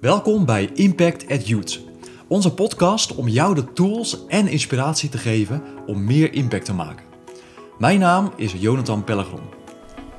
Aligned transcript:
Welkom 0.00 0.44
bij 0.44 0.70
Impact 0.74 1.30
at 1.30 1.48
Youth. 1.48 1.80
Onze 2.28 2.54
podcast 2.54 3.14
om 3.14 3.28
jou 3.28 3.54
de 3.54 3.72
tools 3.72 4.26
en 4.26 4.48
inspiratie 4.48 5.08
te 5.08 5.18
geven 5.18 5.62
om 5.86 6.04
meer 6.04 6.32
impact 6.32 6.64
te 6.64 6.74
maken. 6.74 7.04
Mijn 7.78 7.98
naam 7.98 8.32
is 8.36 8.52
Jonathan 8.58 9.04
Pellegrom. 9.04 9.40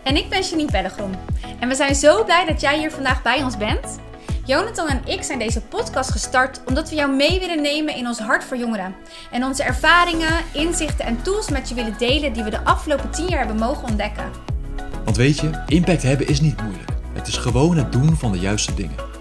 En 0.03 0.15
ik 0.15 0.29
ben 0.29 0.41
Janine 0.41 0.71
Pellegrom. 0.71 1.11
En 1.59 1.67
we 1.67 1.75
zijn 1.75 1.95
zo 1.95 2.23
blij 2.23 2.45
dat 2.45 2.61
jij 2.61 2.79
hier 2.79 2.91
vandaag 2.91 3.21
bij 3.21 3.43
ons 3.43 3.57
bent. 3.57 3.99
Jonathan 4.45 4.87
en 4.87 5.01
ik 5.05 5.23
zijn 5.23 5.39
deze 5.39 5.61
podcast 5.61 6.11
gestart 6.11 6.61
omdat 6.65 6.89
we 6.89 6.95
jou 6.95 7.15
mee 7.15 7.39
willen 7.39 7.61
nemen 7.61 7.95
in 7.95 8.07
ons 8.07 8.19
hart 8.19 8.43
voor 8.43 8.57
jongeren. 8.57 8.95
En 9.31 9.43
onze 9.43 9.63
ervaringen, 9.63 10.43
inzichten 10.53 11.05
en 11.05 11.21
tools 11.21 11.49
met 11.49 11.69
je 11.69 11.75
willen 11.75 11.95
delen 11.97 12.33
die 12.33 12.43
we 12.43 12.49
de 12.49 12.63
afgelopen 12.63 13.11
10 13.11 13.27
jaar 13.27 13.39
hebben 13.39 13.57
mogen 13.57 13.87
ontdekken. 13.87 14.31
Want 15.03 15.17
weet 15.17 15.39
je, 15.39 15.63
impact 15.67 16.03
hebben 16.03 16.27
is 16.27 16.41
niet 16.41 16.61
moeilijk. 16.61 16.91
Het 17.13 17.27
is 17.27 17.37
gewoon 17.37 17.77
het 17.77 17.91
doen 17.91 18.15
van 18.15 18.31
de 18.31 18.39
juiste 18.39 18.73
dingen. 18.73 19.16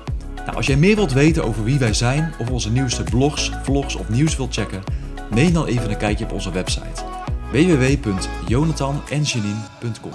Nou, 0.47 0.59
als 0.59 0.67
jij 0.67 0.77
meer 0.77 0.97
wilt 0.97 1.13
weten 1.13 1.45
over 1.45 1.65
wie 1.65 1.79
wij 1.79 1.95
zijn 1.95 2.35
of 2.39 2.51
onze 2.51 2.71
nieuwste 2.71 3.03
blogs, 3.03 3.51
vlogs 3.63 3.97
of 3.97 4.09
nieuws 4.09 4.37
wilt 4.37 4.55
checken, 4.55 4.83
neem 5.31 5.53
dan 5.53 5.67
even 5.67 5.91
een 5.91 5.97
kijkje 5.97 6.25
op 6.25 6.33
onze 6.33 6.51
website 6.51 7.03
www.jonathanenjanine.com. 7.51 10.13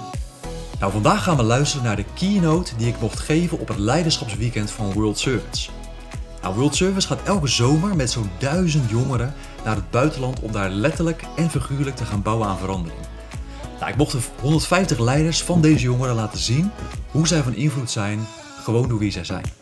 Nou, 0.80 0.92
vandaag 0.92 1.22
gaan 1.22 1.36
we 1.36 1.42
luisteren 1.42 1.84
naar 1.84 1.96
de 1.96 2.04
keynote 2.14 2.76
die 2.76 2.88
ik 2.88 3.00
mocht 3.00 3.20
geven 3.20 3.58
op 3.58 3.68
het 3.68 3.78
leiderschapsweekend 3.78 4.70
van 4.70 4.92
World 4.92 5.18
Service. 5.18 5.70
Nou, 6.42 6.54
World 6.54 6.74
Service 6.74 7.06
gaat 7.06 7.22
elke 7.22 7.46
zomer 7.46 7.96
met 7.96 8.10
zo'n 8.10 8.30
duizend 8.38 8.90
jongeren 8.90 9.34
naar 9.64 9.76
het 9.76 9.90
buitenland 9.90 10.40
om 10.40 10.52
daar 10.52 10.70
letterlijk 10.70 11.24
en 11.36 11.50
figuurlijk 11.50 11.96
te 11.96 12.04
gaan 12.04 12.22
bouwen 12.22 12.48
aan 12.48 12.58
verandering. 12.58 13.00
Nou, 13.78 13.90
ik 13.90 13.96
mocht 13.96 14.12
de 14.12 14.18
150 14.40 14.98
leiders 14.98 15.42
van 15.42 15.60
deze 15.60 15.84
jongeren 15.84 16.14
laten 16.14 16.38
zien 16.38 16.70
hoe 17.10 17.26
zij 17.26 17.42
van 17.42 17.54
invloed 17.54 17.90
zijn, 17.90 18.20
gewoon 18.62 18.88
door 18.88 18.98
wie 18.98 19.12
zij 19.12 19.24
zijn. 19.24 19.61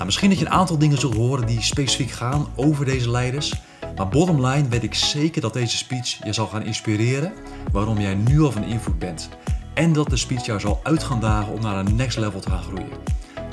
Nou, 0.00 0.12
misschien 0.12 0.30
dat 0.30 0.40
je 0.40 0.46
een 0.46 0.60
aantal 0.60 0.78
dingen 0.78 0.98
zult 0.98 1.14
horen 1.14 1.46
die 1.46 1.62
specifiek 1.62 2.10
gaan 2.10 2.46
over 2.56 2.84
deze 2.84 3.10
leiders. 3.10 3.54
Maar 3.96 4.08
bottom 4.08 4.46
line 4.46 4.68
weet 4.68 4.82
ik 4.82 4.94
zeker 4.94 5.40
dat 5.40 5.52
deze 5.52 5.76
speech 5.76 6.24
je 6.24 6.32
zal 6.32 6.46
gaan 6.46 6.62
inspireren 6.64 7.32
waarom 7.72 8.00
jij 8.00 8.14
nu 8.14 8.40
al 8.40 8.52
van 8.52 8.64
invloed 8.64 8.98
bent. 8.98 9.28
En 9.74 9.92
dat 9.92 10.10
de 10.10 10.16
speech 10.16 10.46
jou 10.46 10.60
zal 10.60 10.80
uit 10.82 11.02
gaan 11.02 11.20
dagen 11.20 11.52
om 11.52 11.60
naar 11.60 11.76
een 11.76 11.96
next 11.96 12.18
level 12.18 12.40
te 12.40 12.50
gaan 12.50 12.62
groeien. 12.62 12.88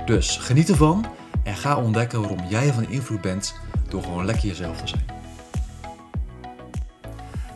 Dus 0.06 0.38
geniet 0.38 0.70
ervan 0.70 1.06
en 1.44 1.56
ga 1.56 1.78
ontdekken 1.78 2.20
waarom 2.20 2.40
jij 2.50 2.74
van 2.74 2.90
invloed 2.90 3.22
bent 3.22 3.56
door 3.90 4.04
gewoon 4.04 4.26
lekker 4.26 4.48
jezelf 4.48 4.78
te 4.78 4.88
zijn. 4.88 5.06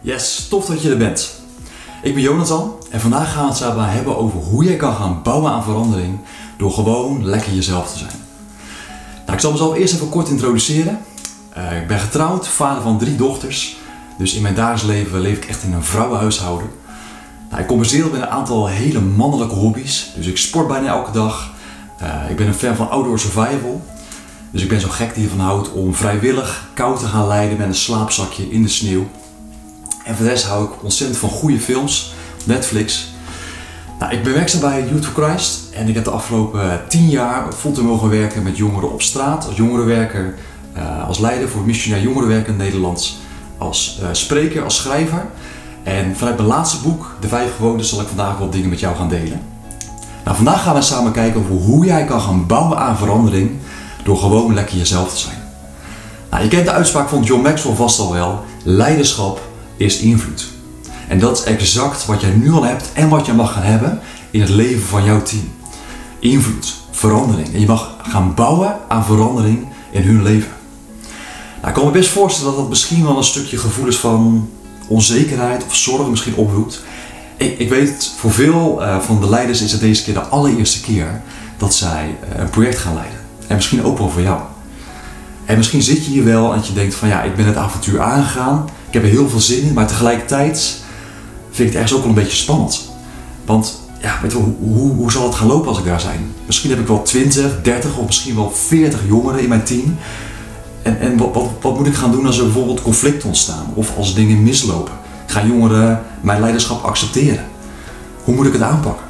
Yes, 0.02 0.48
tof 0.48 0.66
dat 0.66 0.82
je 0.82 0.90
er 0.90 0.98
bent. 0.98 1.42
Ik 2.04 2.14
ben 2.14 2.24
Jonathan 2.24 2.76
en 2.90 3.00
vandaag 3.00 3.34
gaan 3.34 3.44
we 3.44 3.50
het 3.50 3.58
samen 3.58 3.90
hebben 3.90 4.18
over 4.18 4.40
hoe 4.40 4.64
jij 4.64 4.76
kan 4.76 4.96
gaan 4.96 5.24
bouwen 5.24 5.52
aan 5.52 5.64
verandering 5.64 6.20
door 6.58 6.72
gewoon 6.72 7.26
lekker 7.26 7.54
jezelf 7.54 7.92
te 7.92 7.98
zijn. 7.98 8.21
Ik 9.42 9.48
zal 9.48 9.56
mezelf 9.56 9.76
eerst 9.76 9.94
even 9.94 10.10
kort 10.10 10.30
introduceren. 10.30 11.00
Uh, 11.58 11.82
ik 11.82 11.88
ben 11.88 12.00
getrouwd, 12.00 12.48
vader 12.48 12.82
van 12.82 12.98
drie 12.98 13.16
dochters. 13.16 13.78
Dus 14.18 14.34
in 14.34 14.42
mijn 14.42 14.56
dagelijks 14.56 14.84
leven 14.84 15.20
leef 15.20 15.38
ik 15.38 15.46
echt 15.46 15.64
in 15.64 15.74
een 15.74 15.84
vrouwenhuishouden. 15.84 16.70
Nou, 17.50 17.62
ik 17.62 17.68
compenseer 17.68 18.06
met 18.06 18.22
een 18.22 18.28
aantal 18.28 18.68
hele 18.68 19.00
mannelijke 19.00 19.56
hobby's. 19.56 20.12
Dus 20.16 20.26
ik 20.26 20.38
sport 20.38 20.68
bijna 20.68 20.88
elke 20.88 21.12
dag. 21.12 21.54
Uh, 22.02 22.30
ik 22.30 22.36
ben 22.36 22.48
een 22.48 22.54
fan 22.54 22.76
van 22.76 22.90
outdoor 22.90 23.20
survival. 23.20 23.82
Dus 24.52 24.62
ik 24.62 24.70
ben 24.70 24.82
zo 24.82 24.90
gek 24.90 25.16
die 25.16 25.24
ervan 25.24 25.40
houdt 25.40 25.72
om 25.72 25.96
vrijwillig 25.96 26.70
koud 26.74 27.00
te 27.00 27.06
gaan 27.06 27.28
leiden 27.28 27.58
met 27.58 27.68
een 27.68 27.76
slaapzakje 27.76 28.52
in 28.52 28.64
de 28.64 28.70
sneeuw. 28.70 29.08
En 30.06 30.16
voor 30.16 30.26
de 30.26 30.32
rest 30.32 30.46
hou 30.46 30.66
ik 30.66 30.84
ontzettend 30.84 31.20
van 31.20 31.30
goede 31.30 31.60
films, 31.60 32.14
Netflix. 32.46 33.12
Nou, 34.02 34.14
ik 34.14 34.24
ben 34.24 34.34
werkzaam 34.34 34.62
bij 34.62 34.88
Youth 34.90 35.06
for 35.06 35.24
Christ 35.24 35.60
en 35.74 35.88
ik 35.88 35.96
heb 35.96 36.04
de 36.04 36.12
afgelopen 36.12 36.82
tien 36.88 37.10
jaar 37.10 37.54
fulltime 37.54 37.88
mogen 37.88 38.10
werken 38.10 38.44
met 38.44 38.58
jongeren 38.58 38.92
op 38.92 39.02
straat, 39.02 39.46
als 39.46 39.56
jongerenwerker, 39.56 40.36
uh, 40.78 41.08
als 41.08 41.20
leider 41.20 41.50
voor 41.50 41.62
missionair 41.62 42.04
jongerenwerk 42.04 42.48
in 42.48 42.56
Nederland, 42.56 43.18
als 43.58 44.00
uh, 44.02 44.08
spreker, 44.12 44.64
als 44.64 44.76
schrijver. 44.76 45.26
En 45.84 46.16
vanuit 46.16 46.36
mijn 46.36 46.48
laatste 46.48 46.82
boek, 46.82 47.16
De 47.20 47.28
Vijf 47.28 47.56
Gewoontes, 47.56 47.90
zal 47.90 48.02
ik 48.02 48.08
vandaag 48.08 48.38
wat 48.38 48.52
dingen 48.52 48.70
met 48.70 48.80
jou 48.80 48.96
gaan 48.96 49.10
delen. 49.10 49.42
Nou, 50.24 50.36
vandaag 50.36 50.64
gaan 50.64 50.76
we 50.76 50.82
samen 50.82 51.12
kijken 51.12 51.42
over 51.42 51.56
hoe 51.56 51.86
jij 51.86 52.06
kan 52.06 52.22
gaan 52.22 52.46
bouwen 52.48 52.78
aan 52.78 52.98
verandering 52.98 53.52
door 54.04 54.18
gewoon 54.18 54.54
lekker 54.54 54.78
jezelf 54.78 55.14
te 55.14 55.20
zijn. 55.20 55.38
Nou, 56.30 56.44
je 56.44 56.50
kent 56.50 56.66
de 56.66 56.72
uitspraak 56.72 57.10
van 57.10 57.24
John 57.24 57.42
Maxwell 57.42 57.76
vast 57.76 58.00
al 58.00 58.14
wel: 58.14 58.44
leiderschap 58.64 59.42
is 59.78 60.00
invloed. 60.00 60.60
En 61.12 61.20
dat 61.20 61.38
is 61.38 61.44
exact 61.44 62.06
wat 62.06 62.22
jij 62.22 62.30
nu 62.30 62.52
al 62.52 62.64
hebt 62.64 62.90
en 62.94 63.10
wat 63.10 63.26
je 63.26 63.34
mag 63.34 63.54
gaan 63.54 63.64
hebben 63.64 64.00
in 64.30 64.42
het 64.42 64.50
leven 64.50 64.82
van 64.82 65.04
jouw 65.04 65.22
team. 65.22 65.52
Invloed, 66.20 66.76
verandering. 66.92 67.54
En 67.54 67.60
je 67.60 67.66
mag 67.66 67.96
gaan 68.02 68.34
bouwen 68.34 68.78
aan 68.88 69.06
verandering 69.06 69.68
in 69.92 70.02
hun 70.02 70.24
leven. 70.24 70.52
Nou, 71.56 71.68
ik 71.68 71.74
kan 71.74 71.86
me 71.86 71.92
best 71.92 72.10
voorstellen 72.10 72.52
dat 72.52 72.62
dat 72.62 72.70
misschien 72.70 73.04
wel 73.04 73.18
een 73.18 73.24
stukje 73.24 73.58
gevoelens 73.58 73.98
van 73.98 74.50
onzekerheid 74.88 75.66
of 75.66 75.76
zorg 75.76 76.08
misschien 76.08 76.36
oproept. 76.36 76.82
Ik, 77.38 77.60
ik 77.60 77.70
weet, 77.70 78.12
voor 78.18 78.32
veel 78.32 78.82
uh, 78.82 79.00
van 79.00 79.22
de 79.22 79.30
leiders 79.30 79.62
is 79.62 79.72
het 79.72 79.82
deze 79.82 80.04
keer 80.04 80.14
de 80.14 80.20
allereerste 80.20 80.82
keer 80.82 81.22
dat 81.58 81.74
zij 81.74 82.16
uh, 82.34 82.40
een 82.40 82.50
project 82.50 82.78
gaan 82.78 82.94
leiden. 82.94 83.20
En 83.48 83.56
misschien 83.56 83.84
ook 83.84 83.98
wel 83.98 84.10
voor 84.10 84.22
jou. 84.22 84.42
En 85.46 85.58
misschien 85.58 85.82
zit 85.82 86.06
je 86.06 86.12
hier 86.12 86.24
wel 86.24 86.54
en 86.54 86.62
je 86.64 86.74
denkt 86.74 86.96
van 86.96 87.08
ja, 87.08 87.24
ik 87.24 87.36
ben 87.36 87.46
het 87.46 87.58
avontuur 87.58 88.02
aangegaan. 88.02 88.70
Ik 88.88 88.94
heb 88.94 89.04
er 89.04 89.10
heel 89.10 89.30
veel 89.30 89.40
zin 89.40 89.64
in, 89.64 89.74
maar 89.74 89.88
tegelijkertijd 89.88 90.81
vind 91.52 91.68
ik 91.68 91.74
het 91.74 91.76
ergens 91.76 91.94
ook 91.94 92.00
wel 92.00 92.10
een 92.10 92.24
beetje 92.24 92.38
spannend. 92.38 92.90
Want 93.46 93.82
ja, 94.02 94.20
weet 94.22 94.32
je, 94.32 94.38
hoe, 94.38 94.94
hoe, 94.94 95.12
zal 95.12 95.24
het 95.24 95.36
gaan 95.36 95.48
lopen 95.48 95.68
als 95.68 95.78
ik 95.78 95.86
daar 95.86 96.00
zijn? 96.00 96.34
Misschien 96.46 96.70
heb 96.70 96.80
ik 96.80 96.88
wel 96.88 97.02
20, 97.02 97.62
30 97.62 97.98
of 97.98 98.06
misschien 98.06 98.36
wel 98.36 98.52
40 98.52 99.00
jongeren 99.08 99.42
in 99.42 99.50
mijn 99.50 99.64
team. 99.64 99.98
En, 100.82 101.00
en 101.00 101.18
wat, 101.18 101.34
wat, 101.34 101.50
wat 101.62 101.78
moet 101.78 101.88
ik 101.88 101.94
gaan 101.94 102.12
doen 102.12 102.26
als 102.26 102.38
er 102.38 102.44
bijvoorbeeld 102.44 102.82
conflicten 102.82 103.28
ontstaan 103.28 103.66
of 103.74 103.98
als 103.98 104.16
dingen 104.16 104.44
mislopen? 104.44 104.94
Gaan 105.26 105.48
jongeren 105.48 106.02
mijn 106.22 106.40
leiderschap 106.40 106.84
accepteren? 106.84 107.46
Hoe 108.24 108.36
moet 108.36 108.46
ik 108.46 108.54
het 108.54 108.62
aanpakken? 108.62 109.06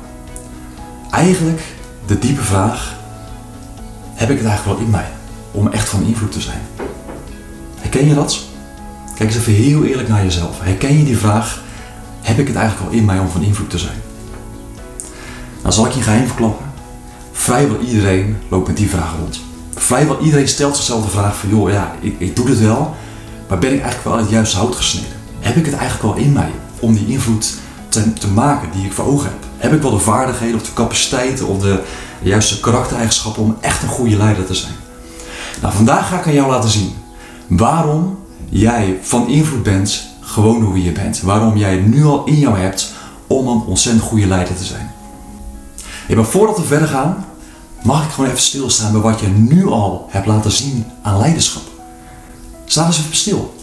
Eigenlijk 1.12 1.62
de 2.06 2.20
diepe 2.20 2.42
vraag: 2.42 2.96
heb 4.14 4.30
ik 4.30 4.38
het 4.38 4.46
eigenlijk 4.48 4.78
wel 4.78 4.88
in 4.88 4.92
mij 4.92 5.10
om 5.52 5.68
echt 5.68 5.90
van 5.90 6.04
invloed 6.04 6.32
te 6.32 6.42
zijn? 6.42 6.62
Herken 7.80 8.08
je 8.08 8.14
dat? 8.14 8.40
Kijk 9.16 9.30
eens 9.30 9.40
even 9.40 9.54
heel 9.54 9.84
eerlijk 9.84 10.08
naar 10.08 10.24
jezelf. 10.24 10.60
Herken 10.62 10.98
je 10.98 11.04
die 11.04 11.18
vraag: 11.18 11.62
heb 12.22 12.38
ik 12.38 12.48
het 12.48 12.56
eigenlijk 12.56 12.90
wel 12.90 13.00
in 13.00 13.06
mij 13.06 13.20
om 13.20 13.30
van 13.30 13.42
invloed 13.42 13.70
te 13.70 13.78
zijn? 13.78 14.02
Nou 15.62 15.74
zal 15.74 15.86
ik 15.86 15.92
je 15.92 16.02
geheim 16.02 16.28
verklappen. 16.28 16.66
Vrijwel 17.32 17.80
iedereen 17.80 18.38
loopt 18.50 18.68
met 18.68 18.78
die 18.78 18.90
vraag 18.90 19.16
rond. 19.20 19.40
Vrijwel 19.76 20.20
iedereen 20.20 20.48
stelt 20.48 20.76
zichzelf 20.76 21.04
de 21.04 21.10
vraag 21.10 21.38
van 21.38 21.50
joh, 21.50 21.72
ja, 21.72 21.96
ik, 22.02 22.16
ik 22.18 22.36
doe 22.36 22.46
dit 22.46 22.60
wel, 22.60 22.96
maar 23.48 23.58
ben 23.58 23.74
ik 23.74 23.82
eigenlijk 23.82 24.10
wel 24.10 24.18
het 24.18 24.30
juiste 24.30 24.58
hout 24.58 24.76
gesneden? 24.76 25.18
Heb 25.40 25.56
ik 25.56 25.66
het 25.66 25.76
eigenlijk 25.76 26.16
wel 26.16 26.26
in 26.26 26.34
mij 26.34 26.52
om 26.80 26.94
die 26.94 27.08
invloed 27.08 27.54
te, 27.90 28.14
te 28.14 28.28
maken 28.28 28.72
die 28.72 28.86
ik 28.86 28.94
voor 28.94 29.06
ogen 29.06 29.30
heb? 29.30 29.46
Heb 29.58 29.74
ik 29.74 29.82
wel 29.82 29.92
de 29.92 30.00
vaardigheden 30.00 30.56
of 30.56 30.64
de 30.64 30.74
capaciteiten 30.74 31.48
of 31.48 31.62
de 31.62 31.84
juiste 32.22 32.60
karaktereigenschappen 32.60 33.44
om 33.44 33.58
echt 33.62 33.84
een 33.84 33.90
goede 33.90 34.18
leider 34.18 34.46
te 34.46 34.56
zijn? 34.56 34.74
Nou, 35.62 35.74
vandaag 35.74 36.08
ga 36.08 36.20
ik 36.20 36.26
aan 36.26 36.34
jou 36.34 36.50
laten 36.50 36.70
zien 36.70 36.94
waarom 37.48 38.20
jij 38.50 39.00
van 39.02 39.28
invloed 39.28 39.64
bent 39.64 40.11
gewoon 40.32 40.74
wie 40.74 40.84
je 40.84 40.92
bent. 40.92 41.22
Waarom 41.22 41.58
jij 41.58 41.76
nu 41.76 42.06
al 42.06 42.26
in 42.26 42.40
jou 42.40 42.58
hebt 42.58 42.94
om 43.28 43.48
een 43.48 43.62
ontzettend 43.62 44.06
goede 44.06 44.28
leider 44.28 44.56
te 44.56 44.64
zijn. 44.64 44.92
Maar 46.16 46.26
voordat 46.26 46.58
we 46.58 46.64
verder 46.64 46.88
gaan, 46.88 47.26
mag 47.84 48.06
ik 48.06 48.12
gewoon 48.12 48.30
even 48.30 48.42
stilstaan 48.42 48.92
bij 48.92 49.02
wat 49.02 49.20
je 49.20 49.28
nu 49.28 49.68
al 49.68 50.08
hebt 50.10 50.26
laten 50.26 50.52
zien 50.52 50.86
aan 51.02 51.18
leiderschap. 51.18 51.64
Sta 52.66 52.86
eens 52.86 53.00
even 53.00 53.16
stil. 53.16 53.56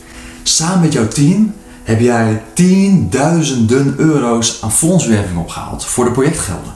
Samen 0.43 0.81
met 0.81 0.93
jouw 0.93 1.09
team 1.09 1.55
heb 1.85 2.01
jij 2.01 2.43
tienduizenden 2.53 3.95
euro's 3.97 4.63
aan 4.63 4.73
fondswerving 4.73 5.39
opgehaald 5.39 5.85
voor 5.85 6.05
de 6.05 6.11
projectgelden. 6.11 6.75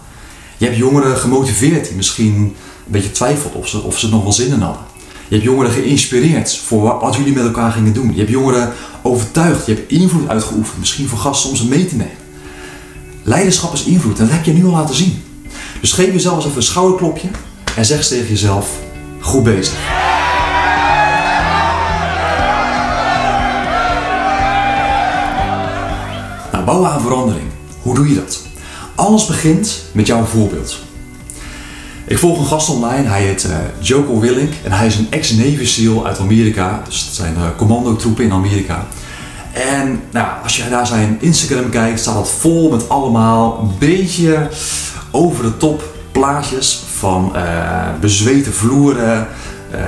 Je 0.56 0.64
hebt 0.64 0.76
jongeren 0.76 1.16
gemotiveerd 1.16 1.86
die 1.86 1.96
misschien 1.96 2.34
een 2.34 2.54
beetje 2.86 3.10
twijfelden 3.10 3.60
of 3.60 3.68
ze, 3.68 3.82
of 3.82 3.98
ze 3.98 4.08
nog 4.08 4.22
wel 4.22 4.32
zin 4.32 4.52
in 4.52 4.60
hadden. 4.60 4.82
Je 5.32 5.38
hebt 5.38 5.50
jongeren 5.50 5.72
geïnspireerd 5.72 6.56
voor 6.56 6.98
wat 7.00 7.14
jullie 7.14 7.32
met 7.32 7.44
elkaar 7.44 7.72
gingen 7.72 7.92
doen. 7.92 8.10
Je 8.12 8.18
hebt 8.18 8.30
jongeren 8.30 8.72
overtuigd. 9.02 9.66
Je 9.66 9.74
hebt 9.74 9.90
invloed 9.90 10.28
uitgeoefend. 10.28 10.78
Misschien 10.78 11.08
voor 11.08 11.18
gasten 11.18 11.50
om 11.50 11.56
ze 11.56 11.68
mee 11.68 11.86
te 11.86 11.96
nemen. 11.96 12.16
Leiderschap 13.22 13.72
is 13.72 13.84
invloed 13.84 14.18
en 14.18 14.24
dat 14.24 14.34
heb 14.34 14.44
je 14.44 14.52
nu 14.52 14.64
al 14.64 14.70
laten 14.70 14.94
zien. 14.94 15.22
Dus 15.80 15.92
geef 15.92 16.12
jezelf 16.12 16.36
eens 16.36 16.44
even 16.44 16.56
een 16.56 16.62
schouderklopje 16.62 17.28
en 17.76 17.84
zeg 17.84 18.06
tegen 18.06 18.28
jezelf: 18.28 18.70
goed 19.20 19.42
bezig. 19.42 19.78
Nou, 26.52 26.64
bouwen 26.64 26.90
aan 26.90 27.00
verandering. 27.00 27.46
Hoe 27.82 27.94
doe 27.94 28.08
je 28.08 28.14
dat? 28.14 28.40
Alles 28.94 29.26
begint 29.26 29.82
met 29.92 30.06
jouw 30.06 30.24
voorbeeld. 30.24 30.78
Ik 32.12 32.18
volg 32.18 32.38
een 32.38 32.46
gast 32.46 32.68
online, 32.68 33.08
hij 33.08 33.22
heet 33.22 33.44
uh, 33.44 33.56
Joko 33.78 34.20
Willink 34.20 34.52
en 34.64 34.72
hij 34.72 34.86
is 34.86 34.96
een 34.96 35.06
ex-Navy 35.10 35.64
SEAL 35.64 36.06
uit 36.06 36.18
Amerika. 36.18 36.82
Dus 36.84 37.04
dat 37.04 37.14
zijn 37.14 37.34
uh, 37.34 37.42
commandotroepen 37.56 38.24
in 38.24 38.32
Amerika. 38.32 38.86
En 39.52 40.00
nou, 40.10 40.28
als 40.42 40.56
je 40.56 40.64
naar 40.70 40.86
zijn 40.86 41.16
Instagram 41.20 41.70
kijkt, 41.70 42.00
staat 42.00 42.14
dat 42.14 42.30
vol 42.30 42.70
met 42.70 42.88
allemaal 42.88 43.58
een 43.60 43.78
beetje 43.78 44.48
over 45.10 45.44
de 45.44 45.56
top 45.56 45.82
plaatjes 46.10 46.82
van 46.98 47.32
uh, 47.36 47.42
bezweten 48.00 48.52
vloeren. 48.52 49.28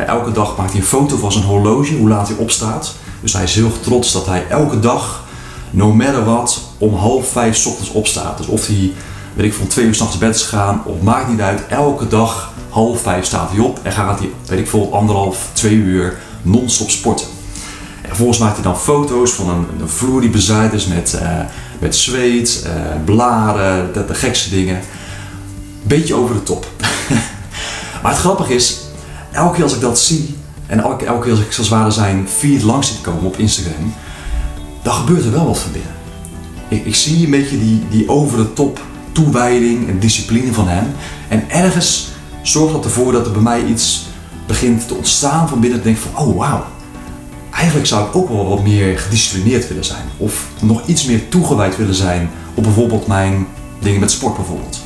Elke 0.06 0.32
dag 0.32 0.56
maakt 0.56 0.72
hij 0.72 0.80
een 0.80 0.86
foto 0.86 1.16
van 1.16 1.32
zijn 1.32 1.44
horloge, 1.44 1.94
hoe 1.94 2.08
laat 2.08 2.28
hij 2.28 2.36
opstaat. 2.36 2.94
Dus 3.20 3.32
hij 3.32 3.42
is 3.42 3.54
heel 3.54 3.80
trots 3.80 4.12
dat 4.12 4.26
hij 4.26 4.46
elke 4.48 4.80
dag, 4.80 5.24
no 5.70 5.92
matter 5.92 6.24
what, 6.24 6.60
om 6.78 6.94
half 6.94 7.28
vijf 7.28 7.66
ochtends 7.66 7.90
opstaat. 7.90 8.38
Dus 8.38 8.46
of 8.46 8.66
hij, 8.66 8.92
weet 9.34 9.46
ik 9.46 9.54
van 9.54 9.66
twee 9.66 9.84
uur 9.84 9.94
s'nachts 9.94 10.18
bed 10.18 10.34
is 10.34 10.42
gegaan, 10.42 10.82
of 10.84 11.00
maakt 11.00 11.28
niet 11.28 11.40
uit, 11.40 11.66
elke 11.68 12.08
dag 12.08 12.52
half 12.68 13.00
vijf 13.00 13.24
staat 13.24 13.50
hij 13.50 13.58
op 13.58 13.80
en 13.82 13.92
gaat 13.92 14.18
hij, 14.18 14.30
weet 14.46 14.58
ik 14.58 14.68
veel, 14.68 14.94
anderhalf, 14.94 15.48
twee 15.52 15.74
uur 15.74 16.18
non-stop 16.42 16.90
sporten. 16.90 17.26
En 18.00 18.08
vervolgens 18.08 18.38
maakt 18.38 18.54
hij 18.54 18.62
dan 18.62 18.78
foto's 18.78 19.32
van 19.32 19.48
een, 19.48 19.88
vloer 19.88 20.20
die 20.20 20.30
bezaaid 20.30 20.72
is 20.72 20.86
met, 20.86 21.18
uh, 21.22 21.40
met 21.78 21.96
zweet, 21.96 22.66
uh, 22.66 22.72
blaren, 23.04 23.92
de, 23.92 24.04
de, 24.04 24.14
gekste 24.14 24.50
dingen. 24.50 24.80
Beetje 25.82 26.14
over 26.14 26.34
de 26.34 26.42
top. 26.42 26.66
maar 28.02 28.12
het 28.12 28.20
grappige 28.20 28.54
is, 28.54 28.80
elke 29.32 29.54
keer 29.54 29.62
als 29.62 29.74
ik 29.74 29.80
dat 29.80 29.98
zie, 29.98 30.36
en 30.66 30.80
elke, 30.80 31.04
elke 31.04 31.22
keer 31.22 31.30
als 31.30 31.40
ik 31.40 31.52
zoals 31.52 31.68
ware 31.68 31.90
zijn 31.90 32.28
feed 32.28 32.62
langs 32.62 32.88
ziet 32.88 33.00
komen 33.00 33.24
op 33.24 33.36
Instagram, 33.36 33.94
dan 34.82 34.94
gebeurt 34.94 35.24
er 35.24 35.32
wel 35.32 35.46
wat 35.46 35.58
van 35.58 35.72
binnen. 35.72 35.92
Ik, 36.68 36.84
ik 36.84 36.94
zie 36.94 37.24
een 37.24 37.30
beetje 37.30 37.58
die, 37.58 37.82
die 37.90 38.08
over 38.08 38.36
de 38.36 38.52
top 38.52 38.80
toewijding 39.14 39.88
en 39.88 39.98
discipline 39.98 40.52
van 40.52 40.68
hem. 40.68 40.86
En 41.28 41.50
ergens 41.50 42.08
zorgt 42.42 42.72
dat 42.72 42.84
ervoor 42.84 43.12
dat 43.12 43.26
er 43.26 43.32
bij 43.32 43.42
mij 43.42 43.64
iets 43.64 44.06
begint 44.46 44.88
te 44.88 44.94
ontstaan 44.94 45.48
van 45.48 45.60
binnen. 45.60 45.78
te 45.78 45.84
denk 45.84 45.98
van, 45.98 46.26
oh 46.26 46.36
wauw, 46.36 46.64
eigenlijk 47.50 47.86
zou 47.86 48.08
ik 48.08 48.16
ook 48.16 48.28
wel 48.28 48.48
wat 48.48 48.62
meer 48.62 48.98
gedisciplineerd 48.98 49.68
willen 49.68 49.84
zijn. 49.84 50.04
Of 50.16 50.46
nog 50.60 50.86
iets 50.86 51.04
meer 51.04 51.28
toegewijd 51.28 51.76
willen 51.76 51.94
zijn 51.94 52.30
op 52.54 52.62
bijvoorbeeld 52.62 53.06
mijn 53.06 53.46
dingen 53.78 54.00
met 54.00 54.10
sport 54.10 54.36
bijvoorbeeld. 54.36 54.80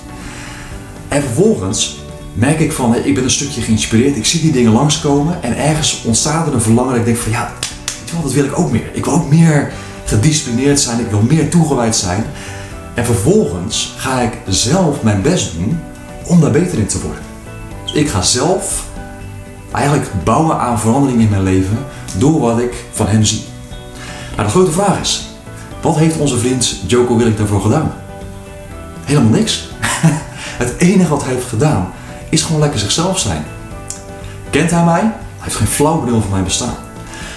En 1.09 1.23
vervolgens 1.23 1.99
merk 2.35 2.61
ik 2.61 2.73
van, 2.73 2.95
ik 2.95 3.15
ben 3.15 3.25
een 3.25 3.31
stukje 3.31 3.61
geïnspireerd. 3.61 4.17
Ik 4.17 4.27
zie 4.27 4.41
die 4.41 4.53
dingen 4.53 4.73
langskomen 4.73 5.43
en 5.43 5.57
ergens 5.57 6.03
ontstaat 6.05 6.47
er 6.47 6.55
een 6.55 6.61
verlangen. 6.61 6.91
Dat 6.91 6.99
ik 6.99 7.05
denk 7.05 7.17
van, 7.17 7.33
ja, 7.33 7.53
dat 8.23 8.33
wil 8.33 8.45
ik 8.45 8.59
ook 8.59 8.71
meer. 8.71 8.91
Ik 8.93 9.05
wil 9.05 9.15
ook 9.15 9.31
meer 9.31 9.73
gedisciplineerd 10.05 10.81
zijn. 10.81 11.01
Ik 11.01 11.11
wil 11.11 11.23
meer 11.29 11.51
toegewijd 11.51 11.97
zijn. 11.97 12.25
En 12.99 13.05
vervolgens 13.05 13.95
ga 13.97 14.21
ik 14.21 14.33
zelf 14.47 15.03
mijn 15.03 15.23
best 15.23 15.53
doen 15.53 15.81
om 16.27 16.41
daar 16.41 16.51
beter 16.51 16.79
in 16.79 16.87
te 16.87 17.01
worden. 17.01 17.23
Dus 17.85 17.93
ik 17.93 18.09
ga 18.09 18.23
zelf 18.23 18.85
eigenlijk 19.73 20.25
bouwen 20.25 20.59
aan 20.59 20.81
verandering 20.81 21.21
in 21.21 21.29
mijn 21.29 21.43
leven 21.43 21.79
door 22.17 22.41
wat 22.41 22.59
ik 22.59 22.85
van 22.93 23.07
hem 23.07 23.25
zie. 23.25 23.45
Nou, 24.31 24.43
de 24.43 24.49
grote 24.49 24.71
vraag 24.71 25.01
is, 25.01 25.29
wat 25.81 25.97
heeft 25.97 26.17
onze 26.17 26.39
vriend 26.39 26.81
Joko 26.87 27.17
Willink 27.17 27.39
daarvoor 27.39 27.61
gedaan? 27.61 27.93
Helemaal 29.05 29.31
niks. 29.31 29.69
Het 30.63 30.75
enige 30.79 31.11
wat 31.11 31.25
hij 31.25 31.35
heeft 31.35 31.49
gedaan 31.49 31.93
is 32.29 32.43
gewoon 32.43 32.61
lekker 32.61 32.79
zichzelf 32.79 33.19
zijn. 33.19 33.45
Kent 34.51 34.71
hij 34.71 34.85
mij? 34.85 35.01
Hij 35.01 35.13
heeft 35.39 35.57
geen 35.57 35.67
flauw 35.67 36.01
benul 36.01 36.21
van 36.21 36.31
mijn 36.31 36.45
bestaan. 36.45 36.77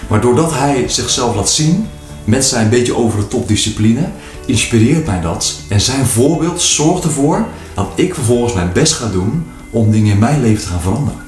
Maar 0.08 0.22
doordat 0.22 0.54
hij 0.54 0.88
zichzelf 0.88 1.36
laat 1.36 1.50
zien 1.50 1.88
met 2.24 2.46
zijn 2.46 2.69
beetje 2.69 2.96
over 2.96 3.19
de 3.19 3.28
top 3.28 3.48
discipline, 3.48 4.10
inspireert 4.51 5.06
mij 5.06 5.21
dat. 5.21 5.59
En 5.68 5.81
zijn 5.81 6.06
voorbeeld 6.06 6.62
zorgt 6.62 7.03
ervoor 7.03 7.45
dat 7.74 7.88
ik 7.95 8.13
vervolgens 8.13 8.53
mijn 8.53 8.71
best 8.74 8.94
ga 8.94 9.09
doen 9.09 9.45
om 9.69 9.92
dingen 9.92 10.13
in 10.13 10.19
mijn 10.19 10.42
leven 10.42 10.63
te 10.63 10.69
gaan 10.69 10.81
veranderen. 10.81 11.19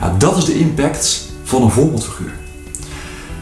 Nou, 0.00 0.18
dat 0.18 0.36
is 0.36 0.44
de 0.44 0.58
impact 0.58 1.22
van 1.42 1.62
een 1.62 1.70
voorbeeldfiguur. 1.70 2.34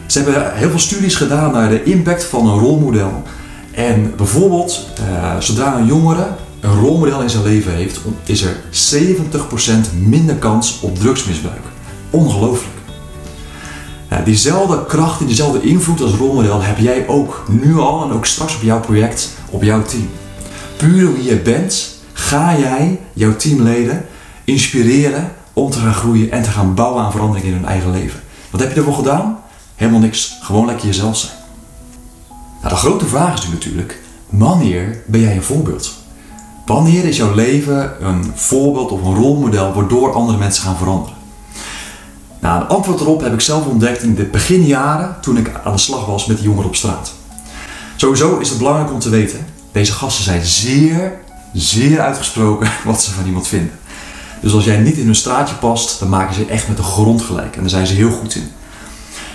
Ze 0.05 0.21
hebben 0.21 0.55
heel 0.55 0.69
veel 0.69 0.79
studies 0.79 1.15
gedaan 1.15 1.51
naar 1.51 1.69
de 1.69 1.83
impact 1.83 2.23
van 2.23 2.47
een 2.47 2.59
rolmodel. 2.59 3.23
En 3.71 4.13
bijvoorbeeld, 4.17 4.87
uh, 4.99 5.39
zodra 5.39 5.77
een 5.77 5.85
jongere 5.85 6.27
een 6.59 6.79
rolmodel 6.79 7.21
in 7.21 7.29
zijn 7.29 7.43
leven 7.43 7.73
heeft, 7.73 7.99
is 8.25 8.41
er 8.41 8.55
70% 8.71 9.93
minder 10.07 10.35
kans 10.35 10.79
op 10.81 10.99
drugsmisbruik. 10.99 11.61
Ongelooflijk. 12.09 12.74
Ja, 14.15 14.21
diezelfde 14.21 14.85
kracht 14.85 15.19
en 15.19 15.25
diezelfde 15.25 15.61
invloed 15.61 16.01
als 16.01 16.13
rolmodel 16.13 16.61
heb 16.61 16.77
jij 16.77 17.07
ook 17.07 17.43
nu 17.49 17.77
al 17.77 18.03
en 18.03 18.11
ook 18.11 18.25
straks 18.25 18.55
op 18.55 18.61
jouw 18.61 18.79
project, 18.79 19.29
op 19.49 19.63
jouw 19.63 19.81
team. 19.81 20.09
Puur 20.77 21.13
wie 21.13 21.23
je 21.23 21.39
bent, 21.39 21.99
ga 22.13 22.57
jij 22.57 22.99
jouw 23.13 23.35
teamleden 23.35 24.05
inspireren 24.43 25.31
om 25.53 25.69
te 25.69 25.79
gaan 25.79 25.93
groeien 25.93 26.31
en 26.31 26.43
te 26.43 26.49
gaan 26.49 26.73
bouwen 26.73 27.03
aan 27.03 27.11
verandering 27.11 27.45
in 27.47 27.53
hun 27.53 27.65
eigen 27.65 27.91
leven. 27.91 28.19
Wat 28.49 28.61
heb 28.61 28.71
je 28.71 28.77
ervoor 28.77 28.93
gedaan? 28.95 29.39
Helemaal 29.75 29.99
niks. 29.99 30.37
Gewoon 30.41 30.65
lekker 30.65 30.85
jezelf 30.85 31.17
zijn. 31.17 31.33
Nou, 32.61 32.73
de 32.73 32.79
grote 32.79 33.05
vraag 33.05 33.37
is 33.37 33.47
natuurlijk, 33.47 34.01
wanneer 34.29 35.03
ben 35.07 35.21
jij 35.21 35.35
een 35.35 35.43
voorbeeld? 35.43 35.93
Wanneer 36.65 37.05
is 37.05 37.17
jouw 37.17 37.33
leven 37.33 38.05
een 38.05 38.31
voorbeeld 38.35 38.91
of 38.91 39.03
een 39.03 39.15
rolmodel 39.15 39.73
waardoor 39.73 40.13
andere 40.13 40.37
mensen 40.37 40.63
gaan 40.63 40.77
veranderen? 40.77 41.14
Nou, 42.45 42.61
een 42.61 42.67
antwoord 42.67 42.99
erop 42.99 43.21
heb 43.21 43.33
ik 43.33 43.41
zelf 43.41 43.65
ontdekt 43.65 44.03
in 44.03 44.15
de 44.15 44.23
beginjaren 44.23 45.15
toen 45.21 45.37
ik 45.37 45.51
aan 45.63 45.71
de 45.71 45.77
slag 45.77 46.05
was 46.05 46.25
met 46.25 46.37
de 46.37 46.43
jongeren 46.43 46.65
op 46.65 46.75
straat. 46.75 47.13
Sowieso 47.95 48.37
is 48.37 48.49
het 48.49 48.57
belangrijk 48.57 48.91
om 48.91 48.99
te 48.99 49.09
weten, 49.09 49.45
deze 49.71 49.91
gasten 49.91 50.23
zijn 50.23 50.45
zeer, 50.45 51.13
zeer 51.53 51.99
uitgesproken 52.01 52.69
wat 52.85 53.03
ze 53.03 53.11
van 53.11 53.25
iemand 53.25 53.47
vinden. 53.47 53.71
Dus 54.41 54.53
als 54.53 54.65
jij 54.65 54.77
niet 54.77 54.97
in 54.97 55.05
hun 55.05 55.15
straatje 55.15 55.55
past, 55.55 55.99
dan 55.99 56.09
maken 56.09 56.35
ze 56.35 56.45
echt 56.45 56.67
met 56.67 56.77
de 56.77 56.83
grond 56.83 57.21
gelijk. 57.21 57.55
En 57.55 57.61
daar 57.61 57.69
zijn 57.69 57.87
ze 57.87 57.93
heel 57.93 58.11
goed 58.11 58.35
in. 58.35 58.51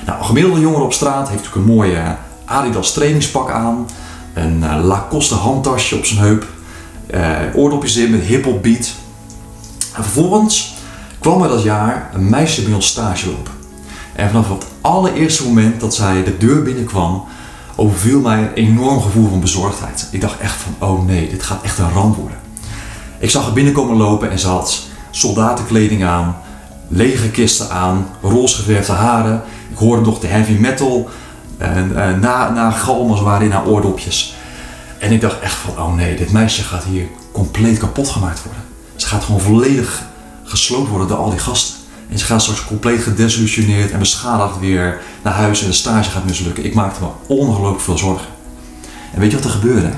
Nou, 0.07 0.19
een 0.19 0.25
gemiddelde 0.25 0.61
jongere 0.61 0.83
op 0.83 0.93
straat 0.93 1.29
heeft 1.29 1.43
natuurlijk 1.43 1.69
een 1.69 1.75
mooie 1.75 2.17
Adidas 2.45 2.93
trainingspak 2.93 3.51
aan. 3.51 3.87
Een 4.35 4.63
uh, 4.63 4.85
Lacoste 4.85 5.35
handtasje 5.35 5.97
op 5.97 6.05
zijn 6.05 6.21
heup. 6.21 6.47
Uh, 7.15 7.39
oordopjes 7.55 7.97
in 7.97 8.11
met 8.11 8.21
hip-hop 8.21 8.63
beat. 8.63 8.93
En 9.95 10.03
vervolgens 10.03 10.79
kwam 11.21 11.43
er 11.43 11.49
dat 11.49 11.63
jaar 11.63 12.11
een 12.15 12.31
meisje 12.31 12.63
bij 12.63 12.75
ons 12.75 12.87
stage 12.87 13.27
lopen. 13.27 13.53
En 14.13 14.29
vanaf 14.31 14.49
het 14.49 14.67
allereerste 14.81 15.47
moment 15.47 15.81
dat 15.81 15.95
zij 15.95 16.25
de 16.25 16.37
deur 16.37 16.63
binnenkwam, 16.63 17.25
overviel 17.77 18.21
mij 18.21 18.39
een 18.39 18.55
enorm 18.55 19.01
gevoel 19.01 19.29
van 19.29 19.41
bezorgdheid. 19.41 20.09
Ik 20.11 20.21
dacht 20.21 20.39
echt 20.39 20.57
van, 20.57 20.89
oh 20.89 21.07
nee, 21.07 21.29
dit 21.29 21.43
gaat 21.43 21.63
echt 21.63 21.79
een 21.79 21.93
ramp 21.93 22.17
worden. 22.17 22.39
Ik 23.19 23.31
zag 23.31 23.43
haar 23.43 23.53
binnenkomen 23.53 23.97
lopen 23.97 24.31
en 24.31 24.39
ze 24.39 24.49
had 24.49 24.83
soldatenkleding 25.11 26.05
aan, 26.05 26.37
lege 26.89 27.31
kisten 27.31 27.71
aan, 27.71 28.07
roze 28.23 28.93
haren. 28.93 29.43
Ik 29.71 29.77
hoorde 29.77 30.03
nog 30.03 30.19
de 30.19 30.27
heavy 30.27 30.53
metal 30.53 31.09
en, 31.59 31.91
uh, 31.91 32.19
na, 32.21 32.51
na 32.51 32.71
galmen 32.71 33.11
als 33.11 33.21
waren 33.21 33.47
in 33.47 33.53
haar 33.53 33.67
oordopjes. 33.67 34.35
En 34.99 35.13
ik 35.13 35.21
dacht 35.21 35.41
echt 35.41 35.55
van, 35.55 35.85
oh 35.85 35.95
nee, 35.95 36.17
dit 36.17 36.33
meisje 36.33 36.63
gaat 36.63 36.85
hier 36.85 37.07
compleet 37.33 37.79
kapot 37.79 38.09
gemaakt 38.09 38.43
worden. 38.43 38.63
Ze 38.97 39.07
gaat 39.07 39.25
gewoon 39.25 39.41
volledig 39.41 40.09
gesloopt 40.51 40.89
worden 40.89 41.09
door 41.09 41.17
al 41.17 41.31
die 41.31 41.39
gasten. 41.39 41.75
En 42.11 42.19
ze 42.19 42.25
gaat 42.25 42.43
straks 42.43 42.65
compleet 42.65 43.03
gedesillusioneerd 43.03 43.91
en 43.91 43.99
beschadigd 43.99 44.59
weer 44.59 45.01
naar 45.23 45.33
huis 45.33 45.63
en 45.63 45.67
de 45.67 45.73
stage 45.73 46.11
gaat 46.11 46.25
mislukken. 46.25 46.65
Ik 46.65 46.75
maakte 46.75 47.01
me 47.01 47.09
ongelooflijk 47.27 47.81
veel 47.81 47.99
zorgen. 47.99 48.27
En 49.15 49.21
weet 49.21 49.31
je 49.31 49.37
wat 49.37 49.45
er 49.45 49.51
gebeurde? 49.51 49.91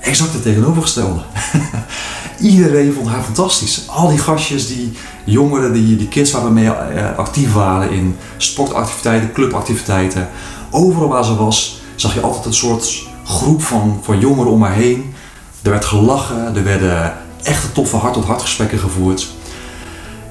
Exact 0.00 0.32
het 0.32 0.42
tegenovergestelde. 0.42 1.20
Iedereen 2.40 2.92
vond 2.92 3.08
haar 3.08 3.22
fantastisch. 3.22 3.82
Al 3.88 4.08
die 4.08 4.18
gastjes, 4.18 4.66
die 4.66 4.92
jongeren, 5.24 5.72
die, 5.72 5.96
die 5.96 6.08
kids 6.08 6.30
waar 6.30 6.44
we 6.44 6.50
mee 6.50 6.64
uh, 6.64 7.16
actief 7.16 7.52
waren 7.52 7.90
in 7.90 8.16
sportactiviteiten, 8.36 9.32
clubactiviteiten. 9.32 10.28
Overal 10.70 11.08
waar 11.08 11.24
ze 11.24 11.34
was, 11.34 11.80
zag 11.94 12.14
je 12.14 12.20
altijd 12.20 12.44
een 12.44 12.54
soort 12.54 13.02
groep 13.24 13.62
van, 13.62 14.00
van 14.02 14.18
jongeren 14.18 14.52
om 14.52 14.62
haar 14.62 14.74
heen. 14.74 15.14
Er 15.62 15.70
werd 15.70 15.84
gelachen, 15.84 16.56
er 16.56 16.64
werden 16.64 17.16
echte 17.42 17.72
toffe 17.72 17.96
hart-tot-hart 17.96 18.42
gesprekken 18.42 18.78
gevoerd. 18.78 19.28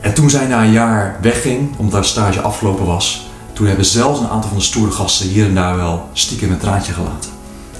En 0.01 0.13
toen 0.13 0.29
zij 0.29 0.47
na 0.47 0.63
een 0.63 0.71
jaar 0.71 1.17
wegging, 1.21 1.77
omdat 1.77 1.93
haar 1.93 2.05
stage 2.05 2.41
afgelopen 2.41 2.85
was, 2.85 3.27
toen 3.53 3.67
hebben 3.67 3.85
zelfs 3.85 4.19
een 4.19 4.27
aantal 4.27 4.49
van 4.49 4.57
de 4.57 4.63
stoere 4.63 4.91
gasten 4.91 5.27
hier 5.27 5.45
en 5.45 5.55
daar 5.55 5.75
wel 5.75 6.09
stiekem 6.13 6.51
een 6.51 6.57
traantje 6.57 6.93
gelaten. 6.93 7.29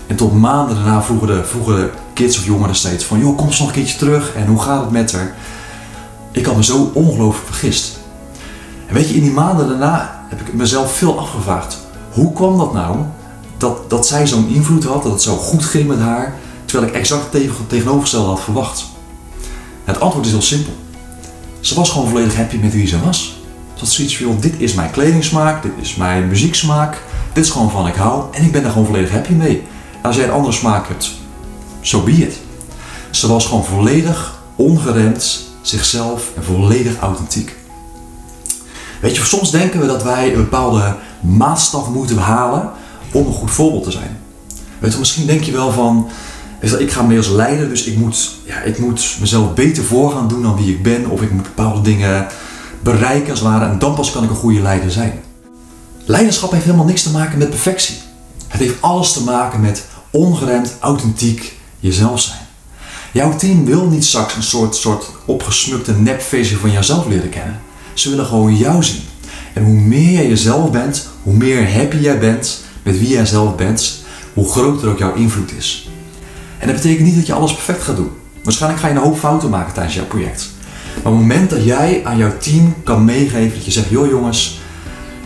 En 0.07 0.15
tot 0.15 0.39
maanden 0.39 0.75
daarna 0.75 1.03
vroegen 1.03 1.27
de, 1.27 1.43
vroegen 1.43 1.75
de 1.75 1.89
kids 2.13 2.37
of 2.37 2.45
jongeren 2.45 2.75
steeds 2.75 3.03
van, 3.03 3.19
joh, 3.19 3.37
kom 3.37 3.47
eens 3.47 3.59
nog 3.59 3.67
een 3.67 3.73
keertje 3.73 3.97
terug 3.97 4.33
en 4.33 4.47
hoe 4.47 4.61
gaat 4.61 4.81
het 4.81 4.91
met 4.91 5.11
haar? 5.11 5.35
Ik 6.31 6.45
had 6.45 6.55
me 6.55 6.63
zo 6.63 6.91
ongelooflijk 6.93 7.47
vergist. 7.47 7.99
En 8.87 8.93
weet 8.93 9.09
je, 9.09 9.15
in 9.15 9.21
die 9.21 9.31
maanden 9.31 9.67
daarna 9.67 10.25
heb 10.27 10.41
ik 10.41 10.53
mezelf 10.53 10.91
veel 10.91 11.19
afgevraagd. 11.19 11.77
Hoe 12.11 12.33
kwam 12.33 12.57
dat 12.57 12.73
nou 12.73 12.97
dat, 13.57 13.89
dat 13.89 14.07
zij 14.07 14.27
zo'n 14.27 14.47
invloed 14.47 14.83
had, 14.83 15.03
dat 15.03 15.11
het 15.11 15.21
zo 15.21 15.35
goed 15.35 15.65
ging 15.65 15.87
met 15.87 15.99
haar, 15.99 16.35
terwijl 16.65 16.89
ik 16.89 16.95
exact 16.97 17.31
tegen, 17.31 17.67
tegenovergestelde 17.67 18.27
had 18.27 18.39
verwacht? 18.39 18.85
Het 19.83 19.99
antwoord 19.99 20.25
is 20.25 20.31
heel 20.31 20.41
simpel. 20.41 20.73
Ze 21.59 21.75
was 21.75 21.89
gewoon 21.89 22.07
volledig 22.07 22.35
happy 22.35 22.57
met 22.57 22.73
wie 22.73 22.87
ze 22.87 22.99
was. 22.99 23.37
Ze 23.73 23.85
zoiets 23.85 24.17
van, 24.17 24.37
dit 24.39 24.53
is 24.57 24.73
mijn 24.73 24.91
kledingsmaak, 24.91 25.63
dit 25.63 25.71
is 25.81 25.95
mijn 25.95 26.27
muzieksmaak, 26.27 27.01
dit 27.33 27.43
is 27.43 27.49
gewoon 27.49 27.71
van 27.71 27.87
ik 27.87 27.95
hou 27.95 28.23
en 28.31 28.43
ik 28.43 28.51
ben 28.51 28.61
daar 28.61 28.71
gewoon 28.71 28.87
volledig 28.87 29.11
happy 29.11 29.33
mee. 29.33 29.63
Als 30.03 30.15
jij 30.15 30.25
een 30.25 30.31
andere 30.31 30.53
smaak 30.53 30.87
hebt, 30.87 31.11
zo 31.81 31.97
so 31.97 32.03
be. 32.03 32.31
Ze 33.11 33.27
was 33.27 33.45
gewoon 33.45 33.65
volledig 33.65 34.39
ongeremd, 34.55 35.43
zichzelf 35.61 36.31
en 36.35 36.43
volledig 36.43 36.99
authentiek. 36.99 37.55
Weet 39.01 39.15
je, 39.15 39.25
soms 39.25 39.51
denken 39.51 39.79
we 39.79 39.85
dat 39.85 40.03
wij 40.03 40.33
een 40.33 40.41
bepaalde 40.41 40.95
maatstaf 41.21 41.89
moeten 41.89 42.15
behalen 42.15 42.69
om 43.11 43.25
een 43.25 43.33
goed 43.33 43.51
voorbeeld 43.51 43.83
te 43.83 43.91
zijn. 43.91 44.17
Weet 44.79 44.93
je, 44.93 44.99
misschien 44.99 45.25
denk 45.25 45.43
je 45.43 45.51
wel 45.51 45.71
van, 45.71 46.09
is 46.59 46.71
dat 46.71 46.79
ik 46.79 46.91
ga 46.91 47.01
mee 47.01 47.17
als 47.17 47.29
leider, 47.29 47.69
dus 47.69 47.83
ik 47.83 47.97
moet, 47.97 48.31
ja, 48.45 48.61
ik 48.61 48.79
moet 48.79 49.17
mezelf 49.19 49.53
beter 49.53 49.83
voor 49.83 50.11
gaan 50.11 50.27
doen 50.27 50.41
dan 50.41 50.55
wie 50.55 50.73
ik 50.73 50.83
ben. 50.83 51.09
Of 51.09 51.21
ik 51.21 51.31
moet 51.31 51.43
bepaalde 51.43 51.81
dingen 51.81 52.27
bereiken 52.83 53.29
als 53.29 53.39
het 53.39 53.47
ware. 53.47 53.65
En 53.65 53.79
dan 53.79 53.95
pas 53.95 54.11
kan 54.11 54.23
ik 54.23 54.29
een 54.29 54.35
goede 54.35 54.61
leider 54.61 54.91
zijn. 54.91 55.13
Leiderschap 56.05 56.51
heeft 56.51 56.63
helemaal 56.63 56.85
niks 56.85 57.03
te 57.03 57.11
maken 57.11 57.37
met 57.37 57.49
perfectie. 57.49 57.95
Het 58.47 58.59
heeft 58.59 58.81
alles 58.81 59.13
te 59.13 59.23
maken 59.23 59.61
met 59.61 59.85
ongeremd, 60.09 60.75
authentiek 60.79 61.57
jezelf 61.79 62.19
zijn. 62.19 62.39
Jouw 63.11 63.35
team 63.35 63.65
wil 63.65 63.85
niet 63.85 64.05
straks 64.05 64.35
een 64.35 64.43
soort, 64.43 64.75
soort 64.75 65.11
opgesmukte 65.25 65.93
nepversie 65.93 66.57
van 66.57 66.71
jouzelf 66.71 67.07
leren 67.07 67.29
kennen. 67.29 67.59
Ze 67.93 68.09
willen 68.09 68.25
gewoon 68.25 68.55
jou 68.55 68.83
zien. 68.83 69.01
En 69.53 69.63
hoe 69.63 69.79
meer 69.79 70.11
jij 70.11 70.27
jezelf 70.27 70.71
bent, 70.71 71.07
hoe 71.23 71.33
meer 71.33 71.73
happy 71.73 71.97
jij 71.97 72.19
bent 72.19 72.63
met 72.83 72.99
wie 72.99 73.09
jij 73.09 73.25
zelf 73.25 73.55
bent, 73.55 74.03
hoe 74.33 74.49
groter 74.49 74.89
ook 74.89 74.97
jouw 74.97 75.13
invloed 75.13 75.51
is. 75.57 75.88
En 76.59 76.67
dat 76.67 76.75
betekent 76.75 77.05
niet 77.05 77.15
dat 77.15 77.25
je 77.25 77.33
alles 77.33 77.53
perfect 77.53 77.83
gaat 77.83 77.95
doen. 77.95 78.11
Waarschijnlijk 78.43 78.81
ga 78.81 78.87
je 78.87 78.93
een 78.93 79.01
hoop 79.01 79.17
fouten 79.17 79.49
maken 79.49 79.73
tijdens 79.73 79.95
jouw 79.95 80.05
project. 80.05 80.49
Maar 81.03 81.11
op 81.13 81.19
het 81.19 81.27
moment 81.27 81.49
dat 81.49 81.63
jij 81.63 82.01
aan 82.03 82.17
jouw 82.17 82.37
team 82.37 82.73
kan 82.83 83.05
meegeven 83.05 83.53
dat 83.57 83.65
je 83.65 83.71
zegt, 83.71 83.89
joh 83.89 84.09
jongens, 84.09 84.59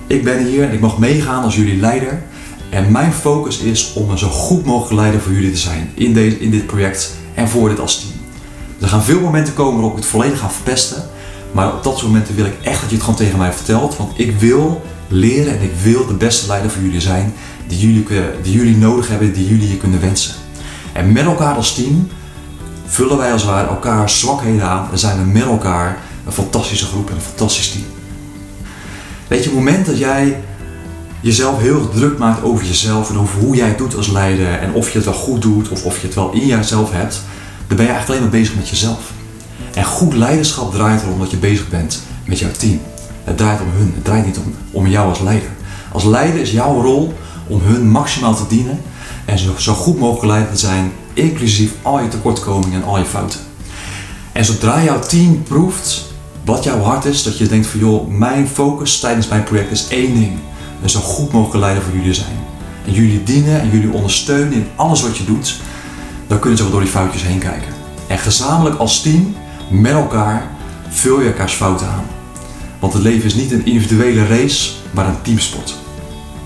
ik 0.07 0.23
ben 0.23 0.45
hier 0.45 0.63
en 0.63 0.73
ik 0.73 0.79
mag 0.79 0.97
meegaan 0.97 1.43
als 1.43 1.55
jullie 1.55 1.79
leider. 1.79 2.21
En 2.69 2.91
mijn 2.91 3.13
focus 3.13 3.57
is 3.57 3.93
om 3.93 4.09
een 4.09 4.17
zo 4.17 4.27
goed 4.27 4.65
mogelijk 4.65 4.93
leider 4.93 5.21
voor 5.21 5.33
jullie 5.33 5.51
te 5.51 5.57
zijn 5.57 5.91
in, 5.93 6.13
deze, 6.13 6.39
in 6.39 6.51
dit 6.51 6.65
project 6.65 7.13
en 7.33 7.49
voor 7.49 7.69
dit 7.69 7.79
als 7.79 7.99
team. 7.99 8.11
Er 8.81 8.87
gaan 8.87 9.03
veel 9.03 9.19
momenten 9.19 9.53
komen 9.53 9.73
waarop 9.73 9.91
ik 9.91 9.97
het 9.97 10.11
volledig 10.11 10.39
ga 10.39 10.49
verpesten. 10.49 11.03
Maar 11.51 11.73
op 11.73 11.83
dat 11.83 11.97
soort 11.97 12.11
momenten 12.11 12.35
wil 12.35 12.45
ik 12.45 12.55
echt 12.61 12.81
dat 12.81 12.89
je 12.89 12.95
het 12.95 13.03
gewoon 13.03 13.19
tegen 13.19 13.37
mij 13.37 13.53
vertelt. 13.53 13.97
Want 13.97 14.19
ik 14.19 14.39
wil 14.39 14.81
leren 15.07 15.57
en 15.57 15.63
ik 15.63 15.73
wil 15.83 16.05
de 16.05 16.13
beste 16.13 16.47
leider 16.47 16.71
voor 16.71 16.81
jullie 16.81 17.01
zijn 17.01 17.33
die 17.67 17.79
jullie, 17.79 18.05
die 18.41 18.53
jullie 18.53 18.77
nodig 18.77 19.07
hebben, 19.07 19.33
die 19.33 19.47
jullie 19.47 19.69
je 19.69 19.77
kunnen 19.77 20.01
wensen. 20.01 20.42
En 20.93 21.12
met 21.12 21.25
elkaar 21.25 21.55
als 21.55 21.75
team 21.75 22.07
vullen 22.85 23.17
wij 23.17 23.31
als 23.31 23.41
het 23.41 23.51
ware 23.51 23.67
elkaar 23.67 24.09
zwakheden 24.09 24.67
aan 24.67 24.88
en 24.91 25.00
zijn 25.00 25.17
we 25.17 25.23
met 25.23 25.43
elkaar 25.43 25.97
een 26.25 26.31
fantastische 26.31 26.85
groep 26.85 27.09
en 27.09 27.15
een 27.15 27.21
fantastisch 27.21 27.71
team. 27.71 27.85
Weet 29.27 29.43
je, 29.43 29.50
het 29.50 29.57
moment 29.57 29.85
dat 29.85 29.97
jij 29.97 30.41
jezelf 31.19 31.59
heel 31.59 31.89
druk 31.89 32.17
maakt 32.17 32.43
over 32.43 32.65
jezelf 32.65 33.09
en 33.09 33.17
over 33.17 33.39
hoe 33.39 33.55
jij 33.55 33.67
het 33.67 33.77
doet 33.77 33.95
als 33.95 34.07
leider 34.07 34.59
en 34.59 34.73
of 34.73 34.89
je 34.89 34.95
het 34.97 35.05
wel 35.05 35.13
goed 35.13 35.41
doet 35.41 35.69
of 35.69 35.83
of 35.83 36.00
je 36.00 36.05
het 36.07 36.15
wel 36.15 36.31
in 36.31 36.45
jezelf 36.45 36.91
hebt, 36.91 37.21
dan 37.67 37.77
ben 37.77 37.85
je 37.85 37.91
eigenlijk 37.91 38.09
alleen 38.09 38.21
maar 38.21 38.39
bezig 38.39 38.55
met 38.55 38.69
jezelf. 38.69 39.12
En 39.73 39.83
goed 39.83 40.13
leiderschap 40.13 40.73
draait 40.73 41.01
erom 41.01 41.19
dat 41.19 41.31
je 41.31 41.38
bezig 41.38 41.69
bent 41.69 42.01
met 42.25 42.39
jouw 42.39 42.51
team. 42.57 42.81
Het 43.23 43.38
draait 43.38 43.62
om 43.62 43.67
hun, 43.77 43.91
het 43.95 44.05
draait 44.05 44.25
niet 44.25 44.38
om, 44.38 44.55
om 44.71 44.88
jou 44.88 45.09
als 45.09 45.19
leider. 45.19 45.50
Als 45.91 46.03
leider 46.03 46.41
is 46.41 46.51
jouw 46.51 46.81
rol 46.81 47.13
om 47.47 47.62
hun 47.62 47.89
maximaal 47.89 48.35
te 48.35 48.47
dienen 48.47 48.81
en 49.25 49.39
zo, 49.39 49.53
zo 49.57 49.73
goed 49.73 49.99
mogelijk 49.99 50.25
leider 50.25 50.51
te 50.51 50.59
zijn, 50.59 50.91
inclusief 51.13 51.71
al 51.81 51.99
je 51.99 52.07
tekortkomingen 52.07 52.81
en 52.81 52.87
al 52.87 52.97
je 52.97 53.05
fouten. 53.05 53.39
En 54.31 54.45
zodra 54.45 54.83
jouw 54.83 54.99
team 54.99 55.43
proeft 55.43 56.11
wat 56.45 56.63
jouw 56.63 56.81
hart 56.81 57.05
is, 57.05 57.23
dat 57.23 57.37
je 57.37 57.47
denkt 57.47 57.67
van 57.67 57.79
joh, 57.79 58.07
mijn 58.07 58.47
focus 58.47 58.99
tijdens 58.99 59.27
mijn 59.27 59.43
project 59.43 59.71
is 59.71 59.87
één 59.87 60.13
ding. 60.13 60.37
En 60.81 60.89
zo 60.89 60.99
goed 60.99 61.31
mogelijk 61.31 61.59
leider 61.59 61.83
voor 61.83 61.93
jullie 61.93 62.13
zijn. 62.13 62.37
En 62.85 62.93
jullie 62.93 63.23
dienen 63.23 63.61
en 63.61 63.69
jullie 63.69 63.91
ondersteunen 63.91 64.53
in 64.53 64.67
alles 64.75 65.01
wat 65.01 65.17
je 65.17 65.25
doet, 65.25 65.55
dan 66.27 66.39
kunnen 66.39 66.57
ze 66.57 66.63
wel 66.63 66.71
door 66.71 66.81
die 66.81 66.91
foutjes 66.91 67.23
heen 67.23 67.39
kijken. 67.39 67.73
En 68.07 68.17
gezamenlijk 68.17 68.79
als 68.79 69.01
team, 69.01 69.35
met 69.69 69.91
elkaar, 69.91 70.51
vul 70.89 71.21
je 71.21 71.27
elkaars 71.27 71.53
fouten 71.53 71.87
aan. 71.87 72.05
Want 72.79 72.93
het 72.93 73.03
leven 73.03 73.25
is 73.25 73.35
niet 73.35 73.51
een 73.51 73.65
individuele 73.65 74.27
race, 74.27 74.71
maar 74.91 75.07
een 75.07 75.21
teamsport. 75.21 75.75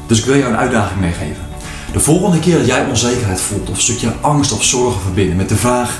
Dus 0.07 0.19
ik 0.19 0.25
wil 0.25 0.37
jou 0.37 0.51
een 0.51 0.57
uitdaging 0.57 0.99
meegeven. 0.99 1.46
De 1.93 1.99
volgende 1.99 2.39
keer 2.39 2.57
dat 2.57 2.67
jij 2.67 2.85
onzekerheid 2.85 3.41
voelt, 3.41 3.69
of 3.69 3.75
een 3.75 3.81
stukje 3.81 4.13
angst 4.21 4.51
of 4.51 4.63
zorgen 4.63 5.01
verbinden 5.01 5.35
met 5.35 5.49
de 5.49 5.55
vraag: 5.55 5.99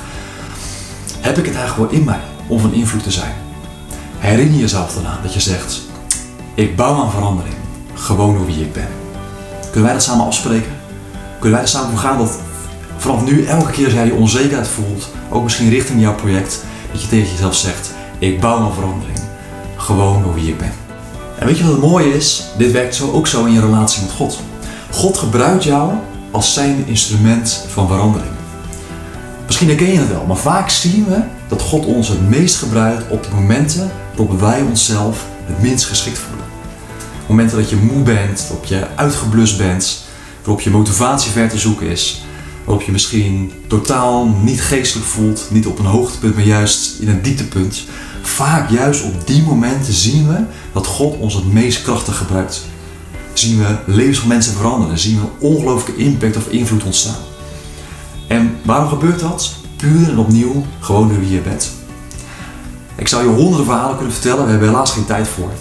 heb 1.19 1.37
ik 1.37 1.45
het 1.45 1.55
eigenlijk 1.55 1.91
wel 1.91 1.99
in 1.99 2.05
mij 2.05 2.19
om 2.47 2.59
van 2.59 2.73
invloed 2.73 3.03
te 3.03 3.11
zijn? 3.11 3.33
Herinner 4.17 4.59
jezelf 4.59 4.95
eraan 4.97 5.19
dat 5.21 5.33
je 5.33 5.39
zegt: 5.39 5.81
ik 6.53 6.75
bouw 6.75 7.01
aan 7.01 7.11
verandering, 7.11 7.55
gewoon 7.93 8.37
door 8.37 8.45
wie 8.45 8.61
ik 8.61 8.73
ben. 8.73 8.87
Kunnen 9.61 9.83
wij 9.83 9.93
dat 9.93 10.03
samen 10.03 10.25
afspreken? 10.25 10.71
Kunnen 11.39 11.51
wij 11.51 11.61
er 11.61 11.67
samen 11.67 11.89
voor 11.89 11.99
gaan 11.99 12.17
dat 12.17 12.39
vanaf 12.97 13.23
nu 13.23 13.45
elke 13.45 13.71
keer 13.71 13.85
als 13.85 13.93
jij 13.93 14.05
je 14.05 14.13
onzekerheid 14.13 14.67
voelt, 14.67 15.09
ook 15.29 15.43
misschien 15.43 15.69
richting 15.69 16.01
jouw 16.01 16.15
project, 16.15 16.63
dat 16.91 17.01
je 17.01 17.07
tegen 17.07 17.31
jezelf 17.31 17.55
zegt: 17.55 17.93
ik 18.19 18.39
bouw 18.39 18.57
aan 18.57 18.73
verandering, 18.73 19.19
gewoon 19.77 20.23
door 20.23 20.33
wie 20.33 20.49
ik 20.49 20.57
ben. 20.57 20.71
En 21.39 21.45
weet 21.45 21.57
je 21.57 21.63
wat 21.63 21.71
het 21.71 21.81
mooie 21.81 22.13
is? 22.15 22.43
Dit 22.57 22.71
werkt 22.71 22.95
zo 22.95 23.11
ook 23.11 23.27
zo 23.27 23.45
in 23.45 23.53
je 23.53 23.61
relatie 23.61 24.01
met 24.01 24.11
God. 24.11 24.39
God 24.91 25.17
gebruikt 25.17 25.63
jou 25.63 25.93
als 26.31 26.53
zijn 26.53 26.87
instrument 26.87 27.65
van 27.67 27.87
verandering. 27.87 28.31
Misschien 29.45 29.67
herken 29.67 29.91
je 29.91 29.97
het 29.99 30.09
wel, 30.09 30.25
maar 30.25 30.37
vaak 30.37 30.69
zien 30.69 31.05
we 31.05 31.21
dat 31.47 31.61
God 31.61 31.85
ons 31.85 32.07
het 32.07 32.29
meest 32.29 32.55
gebruikt 32.55 33.09
op 33.09 33.23
de 33.23 33.29
momenten 33.35 33.91
waarop 34.15 34.39
wij 34.39 34.61
onszelf 34.61 35.25
het 35.45 35.61
minst 35.61 35.85
geschikt 35.85 36.17
voelen. 36.17 36.45
Momenten 37.27 37.57
dat 37.57 37.69
je 37.69 37.75
moe 37.75 38.03
bent, 38.03 38.45
waarop 38.47 38.65
je 38.65 38.87
uitgeblust 38.95 39.57
bent, 39.57 40.03
waarop 40.43 40.61
je 40.61 40.69
motivatie 40.69 41.31
ver 41.31 41.49
te 41.49 41.57
zoeken 41.57 41.87
is, 41.87 42.23
waarop 42.65 42.83
je 42.83 42.91
misschien 42.91 43.51
totaal 43.67 44.25
niet 44.25 44.61
geestelijk 44.61 45.07
voelt, 45.07 45.47
niet 45.49 45.67
op 45.67 45.79
een 45.79 45.85
hoogtepunt, 45.85 46.35
maar 46.35 46.43
juist 46.43 46.99
in 46.99 47.09
een 47.09 47.21
dieptepunt. 47.21 47.83
Vaak 48.21 48.69
juist 48.69 49.03
op 49.03 49.27
die 49.27 49.43
momenten 49.43 49.93
zien 49.93 50.27
we 50.27 50.43
dat 50.73 50.87
God 50.87 51.17
ons 51.17 51.33
het 51.33 51.53
meest 51.53 51.81
krachtig 51.81 52.17
gebruikt. 52.17 52.65
Zien 53.37 53.57
we 53.57 53.77
levens 53.85 54.19
van 54.19 54.27
mensen 54.27 54.53
veranderen, 54.53 54.99
zien 54.99 55.19
we 55.19 55.45
ongelooflijke 55.45 56.01
impact 56.01 56.37
of 56.37 56.47
invloed 56.47 56.83
ontstaan. 56.83 57.21
En 58.27 58.57
waarom 58.63 58.87
gebeurt 58.87 59.19
dat? 59.19 59.55
Puur 59.75 60.09
en 60.09 60.17
opnieuw 60.17 60.65
gewoon 60.79 61.07
door 61.07 61.19
wie 61.19 61.31
je 61.31 61.41
bent. 61.41 61.71
Ik 62.95 63.07
zou 63.07 63.23
je 63.23 63.35
honderden 63.35 63.65
verhalen 63.65 63.95
kunnen 63.95 64.13
vertellen, 64.13 64.43
we 64.43 64.49
hebben 64.49 64.69
helaas 64.69 64.91
geen 64.91 65.05
tijd 65.05 65.27
voor. 65.27 65.51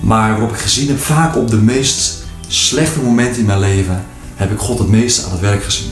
Maar 0.00 0.30
waarop 0.30 0.50
ik 0.50 0.58
gezien 0.58 0.88
heb, 0.88 0.98
vaak 0.98 1.36
op 1.36 1.50
de 1.50 1.56
meest 1.56 2.24
slechte 2.48 3.00
momenten 3.00 3.40
in 3.40 3.46
mijn 3.46 3.60
leven, 3.60 4.04
heb 4.34 4.50
ik 4.50 4.58
God 4.58 4.78
het 4.78 4.88
meest 4.88 5.24
aan 5.24 5.30
het 5.30 5.40
werk 5.40 5.64
gezien. 5.64 5.90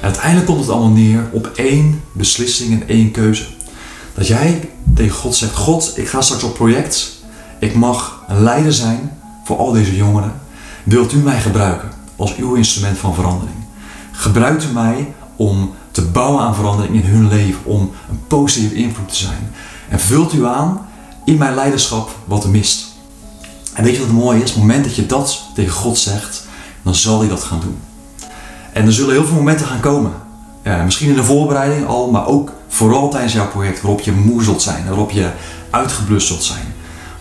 En 0.00 0.04
uiteindelijk 0.04 0.46
komt 0.46 0.60
het 0.60 0.68
allemaal 0.68 0.90
neer 0.90 1.28
op 1.32 1.50
één 1.54 2.02
beslissing 2.12 2.80
en 2.80 2.88
één 2.88 3.10
keuze. 3.10 3.46
Dat 4.14 4.26
jij 4.26 4.70
tegen 4.94 5.16
God 5.16 5.34
zegt: 5.34 5.54
God, 5.54 5.92
ik 5.96 6.08
ga 6.08 6.20
straks 6.20 6.42
op 6.42 6.54
project. 6.54 7.12
Ik 7.58 7.74
mag 7.74 8.24
een 8.28 8.42
leider 8.42 8.72
zijn 8.72 9.22
voor 9.44 9.56
al 9.56 9.72
deze 9.72 9.96
jongeren. 9.96 10.32
Wilt 10.84 11.12
u 11.12 11.16
mij 11.16 11.40
gebruiken 11.40 11.90
als 12.16 12.36
uw 12.36 12.54
instrument 12.54 12.98
van 12.98 13.14
verandering? 13.14 13.56
Gebruikt 14.12 14.64
u 14.64 14.72
mij 14.72 15.14
om 15.36 15.74
te 15.90 16.02
bouwen 16.02 16.44
aan 16.44 16.54
verandering 16.54 16.94
in 16.94 17.10
hun 17.10 17.28
leven, 17.28 17.64
om 17.64 17.90
een 18.10 18.26
positieve 18.26 18.74
invloed 18.74 19.08
te 19.08 19.16
zijn. 19.16 19.52
En 19.88 20.00
vult 20.00 20.32
u 20.32 20.46
aan 20.46 20.86
in 21.24 21.38
mijn 21.38 21.54
leiderschap 21.54 22.16
wat 22.24 22.44
er 22.44 22.50
mist. 22.50 22.92
En 23.72 23.84
weet 23.84 23.92
je 23.92 23.98
wat 23.98 24.08
het 24.08 24.16
mooie 24.16 24.42
is? 24.42 24.48
Op 24.48 24.54
het 24.54 24.64
moment 24.64 24.84
dat 24.84 24.94
je 24.94 25.06
dat 25.06 25.42
tegen 25.54 25.72
God 25.72 25.98
zegt, 25.98 26.46
dan 26.82 26.94
zal 26.94 27.18
hij 27.18 27.28
dat 27.28 27.42
gaan 27.42 27.60
doen. 27.60 27.78
En 28.72 28.86
er 28.86 28.92
zullen 28.92 29.14
heel 29.14 29.24
veel 29.24 29.36
momenten 29.36 29.66
gaan 29.66 29.80
komen. 29.80 30.12
Misschien 30.84 31.08
in 31.08 31.14
de 31.14 31.24
voorbereiding 31.24 31.86
al, 31.86 32.10
maar 32.10 32.26
ook 32.26 32.52
vooral 32.68 33.10
tijdens 33.10 33.32
jouw 33.32 33.48
project, 33.48 33.80
waarop 33.80 34.00
je 34.00 34.12
moe 34.12 34.42
zult 34.42 34.62
zijn, 34.62 34.86
waarop 34.86 35.10
je 35.10 35.30
uitgeblust 35.70 36.26
zult 36.26 36.44
zijn. 36.44 36.73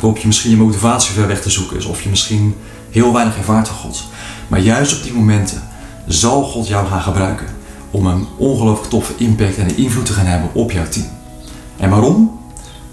Waarop 0.03 0.21
je 0.21 0.27
misschien 0.27 0.51
je 0.51 0.57
motivatie 0.57 1.13
ver 1.13 1.27
weg 1.27 1.41
te 1.41 1.49
zoeken 1.49 1.77
is, 1.77 1.85
of 1.85 2.01
je 2.01 2.09
misschien 2.09 2.55
heel 2.89 3.13
weinig 3.13 3.37
ervaart 3.37 3.67
van 3.67 3.77
God. 3.77 4.03
Maar 4.47 4.59
juist 4.59 4.97
op 4.97 5.03
die 5.03 5.13
momenten 5.13 5.63
zal 6.07 6.43
God 6.43 6.67
jou 6.67 6.87
gaan 6.87 7.01
gebruiken 7.01 7.45
om 7.91 8.05
een 8.05 8.27
ongelooflijk 8.37 8.89
toffe 8.89 9.13
impact 9.17 9.57
en 9.57 9.77
invloed 9.77 10.05
te 10.05 10.13
gaan 10.13 10.25
hebben 10.25 10.49
op 10.53 10.71
jouw 10.71 10.87
team. 10.87 11.05
En 11.77 11.89
waarom? 11.89 12.39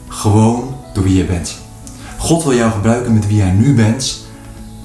Gewoon 0.09 0.75
door 0.95 1.05
wie 1.05 1.17
je 1.17 1.25
bent. 1.25 1.59
God 2.19 2.43
wil 2.43 2.55
jou 2.55 2.71
gebruiken 2.71 3.15
met 3.15 3.27
wie 3.27 3.37
jij 3.37 3.51
nu 3.51 3.75
bent, 3.75 4.27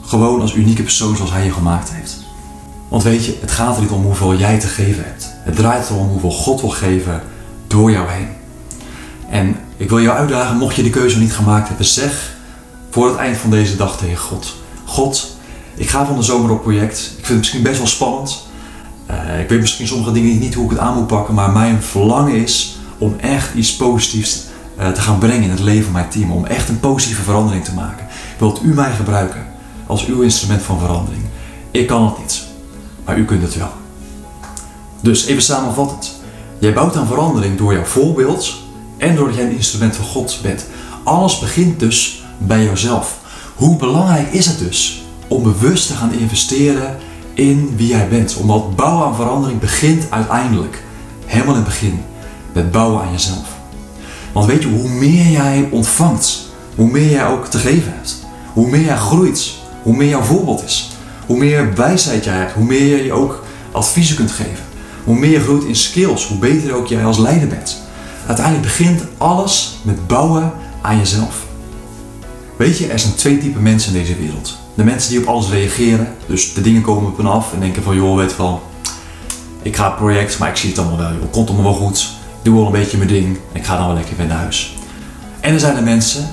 gewoon 0.01 0.41
als 0.41 0.53
unieke 0.53 0.83
persoon 0.83 1.15
zoals 1.15 1.31
Hij 1.31 1.45
je 1.45 1.51
gemaakt 1.51 1.91
heeft. 1.91 2.17
Want 2.87 3.03
weet 3.03 3.25
je, 3.25 3.37
het 3.41 3.51
gaat 3.51 3.75
er 3.75 3.81
niet 3.81 3.91
om 3.91 4.03
hoeveel 4.03 4.35
jij 4.35 4.59
te 4.59 4.67
geven 4.67 5.03
hebt. 5.03 5.33
Het 5.43 5.55
draait 5.55 5.89
erom 5.89 6.07
hoeveel 6.07 6.31
God 6.31 6.61
wil 6.61 6.69
geven 6.69 7.21
door 7.67 7.91
jou 7.91 8.09
heen. 8.09 8.27
En 9.29 9.57
ik 9.77 9.89
wil 9.89 10.01
jou 10.01 10.17
uitdagen, 10.17 10.57
mocht 10.57 10.75
je 10.75 10.83
de 10.83 10.89
keuze 10.89 11.19
niet 11.19 11.33
gemaakt 11.33 11.67
hebben, 11.67 11.85
zeg 11.85 12.33
voor 12.89 13.07
het 13.07 13.17
eind 13.17 13.37
van 13.37 13.49
deze 13.49 13.75
dag 13.75 13.97
tegen 13.97 14.17
God. 14.17 14.55
God, 14.85 15.35
ik 15.75 15.89
ga 15.89 16.05
van 16.05 16.15
de 16.15 16.21
zomer 16.21 16.51
op 16.51 16.61
project. 16.61 16.97
Ik 16.97 17.13
vind 17.13 17.27
het 17.27 17.37
misschien 17.37 17.63
best 17.63 17.77
wel 17.77 17.87
spannend. 17.87 18.47
Uh, 19.11 19.39
ik 19.39 19.49
weet 19.49 19.59
misschien 19.59 19.87
sommige 19.87 20.11
dingen 20.11 20.39
niet 20.39 20.53
hoe 20.53 20.63
ik 20.63 20.69
het 20.69 20.79
aan 20.79 20.95
moet 20.95 21.07
pakken, 21.07 21.33
maar 21.33 21.51
mijn 21.51 21.81
verlangen 21.81 22.35
is 22.35 22.77
om 22.97 23.15
echt 23.19 23.53
iets 23.53 23.75
positiefs 23.75 24.43
uh, 24.79 24.89
te 24.89 25.01
gaan 25.01 25.17
brengen 25.17 25.43
in 25.43 25.49
het 25.49 25.59
leven 25.59 25.83
van 25.83 25.93
mijn 25.93 26.09
team. 26.09 26.31
Om 26.31 26.45
echt 26.45 26.69
een 26.69 26.79
positieve 26.79 27.21
verandering 27.21 27.63
te 27.63 27.73
maken. 27.73 28.07
Wilt 28.37 28.63
u 28.63 28.73
mij 28.73 28.91
gebruiken 28.91 29.45
als 29.87 30.05
uw 30.05 30.21
instrument 30.21 30.61
van 30.61 30.79
verandering? 30.79 31.23
Ik 31.71 31.87
kan 31.87 32.05
het 32.05 32.17
niet, 32.17 32.43
maar 33.05 33.17
u 33.17 33.25
kunt 33.25 33.41
het 33.41 33.57
wel. 33.57 33.71
Dus 35.01 35.25
even 35.25 35.43
samenvattend. 35.43 36.15
Jij 36.59 36.73
bouwt 36.73 36.95
aan 36.95 37.07
verandering 37.07 37.57
door 37.57 37.73
jouw 37.73 37.83
voorbeeld 37.83 38.64
en 39.05 39.15
doordat 39.15 39.35
jij 39.35 39.45
een 39.45 39.55
instrument 39.55 39.95
van 39.95 40.05
God 40.05 40.39
bent. 40.41 40.65
Alles 41.03 41.39
begint 41.39 41.79
dus 41.79 42.23
bij 42.37 42.63
jouzelf. 42.63 43.19
Hoe 43.55 43.77
belangrijk 43.77 44.31
is 44.31 44.45
het 44.45 44.59
dus 44.59 45.03
om 45.27 45.43
bewust 45.43 45.87
te 45.87 45.93
gaan 45.93 46.13
investeren 46.13 46.97
in 47.33 47.73
wie 47.75 47.87
jij 47.87 48.07
bent. 48.07 48.35
Omdat 48.35 48.75
bouwen 48.75 49.05
aan 49.05 49.15
verandering 49.15 49.59
begint 49.59 50.11
uiteindelijk, 50.11 50.83
helemaal 51.25 51.53
in 51.55 51.59
het 51.59 51.69
begin, 51.69 52.01
met 52.53 52.71
bouwen 52.71 53.01
aan 53.01 53.11
jezelf. 53.11 53.47
Want 54.31 54.45
weet 54.45 54.61
je, 54.61 54.69
hoe 54.69 54.89
meer 54.89 55.27
jij 55.27 55.67
ontvangt, 55.71 56.47
hoe 56.75 56.91
meer 56.91 57.09
jij 57.09 57.27
ook 57.27 57.47
te 57.47 57.57
geven 57.57 57.93
hebt. 57.95 58.23
Hoe 58.53 58.69
meer 58.69 58.83
jij 58.83 58.97
groeit, 58.97 59.51
hoe 59.81 59.95
meer 59.95 60.09
jouw 60.09 60.21
voorbeeld 60.21 60.63
is. 60.63 60.89
Hoe 61.25 61.37
meer 61.37 61.75
wijsheid 61.75 62.23
jij 62.23 62.37
hebt, 62.37 62.53
hoe 62.53 62.65
meer 62.65 63.05
je 63.05 63.13
ook 63.13 63.43
adviezen 63.71 64.15
kunt 64.15 64.31
geven. 64.31 64.63
Hoe 65.03 65.15
meer 65.15 65.31
je 65.31 65.41
groeit 65.41 65.63
in 65.63 65.75
skills, 65.75 66.27
hoe 66.27 66.37
beter 66.37 66.73
ook 66.73 66.87
jij 66.87 67.05
als 67.05 67.17
leider 67.17 67.47
bent. 67.47 67.83
Uiteindelijk 68.25 68.65
begint 68.65 69.01
alles 69.17 69.77
met 69.81 70.07
bouwen 70.07 70.51
aan 70.81 70.97
jezelf. 70.97 71.45
Weet 72.57 72.77
je, 72.77 72.87
er 72.87 72.99
zijn 72.99 73.15
twee 73.15 73.37
typen 73.37 73.61
mensen 73.61 73.93
in 73.93 73.99
deze 73.99 74.15
wereld. 74.15 74.57
De 74.73 74.83
mensen 74.83 75.09
die 75.09 75.19
op 75.19 75.25
alles 75.27 75.49
reageren, 75.49 76.07
dus 76.27 76.53
de 76.53 76.61
dingen 76.61 76.81
komen 76.81 77.09
op 77.11 77.19
en 77.19 77.25
af 77.25 77.53
en 77.53 77.59
denken 77.59 77.83
van 77.83 77.95
joh, 77.95 78.17
weet 78.17 78.37
wel, 78.37 78.63
ik 79.61 79.75
ga 79.75 79.85
het 79.85 79.95
project, 79.95 80.39
maar 80.39 80.49
ik 80.49 80.55
zie 80.55 80.69
het 80.69 80.79
allemaal 80.79 80.97
wel, 80.97 81.11
joh, 81.11 81.31
komt 81.31 81.49
allemaal 81.49 81.71
wel 81.71 81.87
goed. 81.87 81.99
Ik 82.37 82.43
doe 82.43 82.55
wel 82.55 82.65
een 82.65 82.71
beetje 82.71 82.97
mijn 82.97 83.09
ding 83.09 83.25
en 83.25 83.59
ik 83.59 83.65
ga 83.65 83.77
dan 83.77 83.85
wel 83.85 83.95
lekker 83.95 84.17
weer 84.17 84.25
naar 84.25 84.37
huis. 84.37 84.75
En 85.39 85.53
er 85.53 85.59
zijn 85.59 85.75
de 85.75 85.81
mensen 85.81 86.27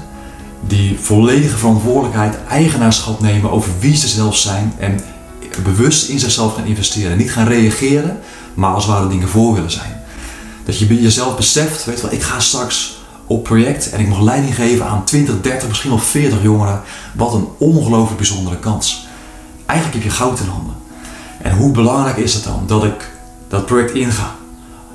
die 0.60 0.98
volledige 0.98 1.56
verantwoordelijkheid, 1.56 2.36
eigenaarschap 2.48 3.20
nemen 3.20 3.50
over 3.50 3.72
wie 3.80 3.96
ze 3.96 4.08
zelf 4.08 4.36
zijn 4.36 4.72
en 4.78 5.00
bewust 5.62 6.08
in 6.08 6.18
zichzelf 6.18 6.54
gaan 6.54 6.64
investeren. 6.64 7.16
Niet 7.16 7.32
gaan 7.32 7.46
reageren, 7.46 8.18
maar 8.54 8.74
als 8.74 8.86
ware 8.86 9.08
dingen 9.08 9.28
voor 9.28 9.54
willen 9.54 9.70
zijn. 9.70 10.01
Dat 10.64 10.78
je 10.78 11.02
jezelf 11.02 11.36
beseft, 11.36 11.84
weet 11.84 12.00
wel, 12.00 12.12
ik 12.12 12.22
ga 12.22 12.40
straks 12.40 13.00
op 13.26 13.44
project 13.44 13.90
en 13.90 14.00
ik 14.00 14.08
mag 14.08 14.20
leiding 14.20 14.54
geven 14.54 14.86
aan 14.86 15.04
20, 15.04 15.40
30, 15.40 15.68
misschien 15.68 15.90
wel 15.90 15.98
40 15.98 16.42
jongeren. 16.42 16.82
Wat 17.14 17.34
een 17.34 17.48
ongelooflijk 17.58 18.16
bijzondere 18.16 18.58
kans. 18.58 19.06
Eigenlijk 19.66 20.02
heb 20.02 20.12
je 20.12 20.18
goud 20.18 20.40
in 20.40 20.46
handen. 20.46 20.74
En 21.42 21.56
hoe 21.56 21.70
belangrijk 21.70 22.16
is 22.16 22.34
het 22.34 22.44
dan 22.44 22.62
dat 22.66 22.84
ik 22.84 23.10
dat 23.48 23.66
project 23.66 23.94
inga? 23.94 24.36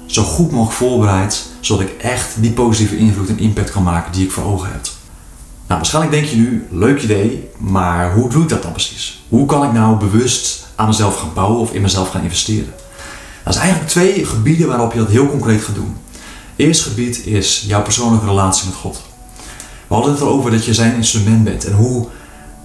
Zo 0.06 0.24
goed 0.24 0.52
mogelijk 0.52 0.78
voorbereid, 0.78 1.46
zodat 1.60 1.84
ik 1.84 2.02
echt 2.02 2.36
die 2.42 2.52
positieve 2.52 2.98
invloed 2.98 3.30
en 3.30 3.40
impact 3.40 3.72
kan 3.72 3.84
maken 3.84 4.12
die 4.12 4.26
ik 4.26 4.32
voor 4.32 4.44
ogen 4.44 4.72
heb. 4.72 4.82
Nou, 5.68 5.80
waarschijnlijk 5.80 6.16
denk 6.16 6.26
je 6.26 6.36
nu, 6.36 6.68
leuk 6.72 7.02
idee, 7.02 7.50
maar 7.58 8.14
hoe 8.14 8.30
doe 8.30 8.44
ik 8.44 8.50
dat 8.50 8.64
dan 8.64 8.72
precies? 8.72 9.24
Hoe 9.30 9.46
kan 9.46 9.64
ik 9.64 9.74
nou 9.74 9.98
bewust 9.98 10.66
aan 10.76 10.88
mezelf 10.88 11.20
gaan 11.20 11.34
bouwen 11.34 11.60
of 11.60 11.72
in 11.72 11.82
mezelf 11.82 12.10
gaan 12.10 12.24
investeren? 12.24 12.74
Dat 13.48 13.56
is 13.56 13.62
eigenlijk 13.62 13.92
twee 13.92 14.26
gebieden 14.26 14.68
waarop 14.68 14.94
je 14.94 15.00
dat 15.00 15.10
heel 15.10 15.30
concreet 15.30 15.62
gaat 15.62 15.76
doen. 15.76 15.96
Eerste 16.56 16.84
gebied 16.84 17.26
is 17.26 17.64
jouw 17.68 17.82
persoonlijke 17.82 18.26
relatie 18.26 18.68
met 18.68 18.76
God. 18.76 19.02
We 19.88 19.94
hadden 19.94 20.12
het 20.12 20.22
al 20.22 20.28
over 20.28 20.52
dat 20.52 20.66
je 20.66 20.74
zijn 20.74 20.96
instrument 20.96 21.44
bent 21.44 21.66
en 21.66 21.74
hoe 21.74 22.08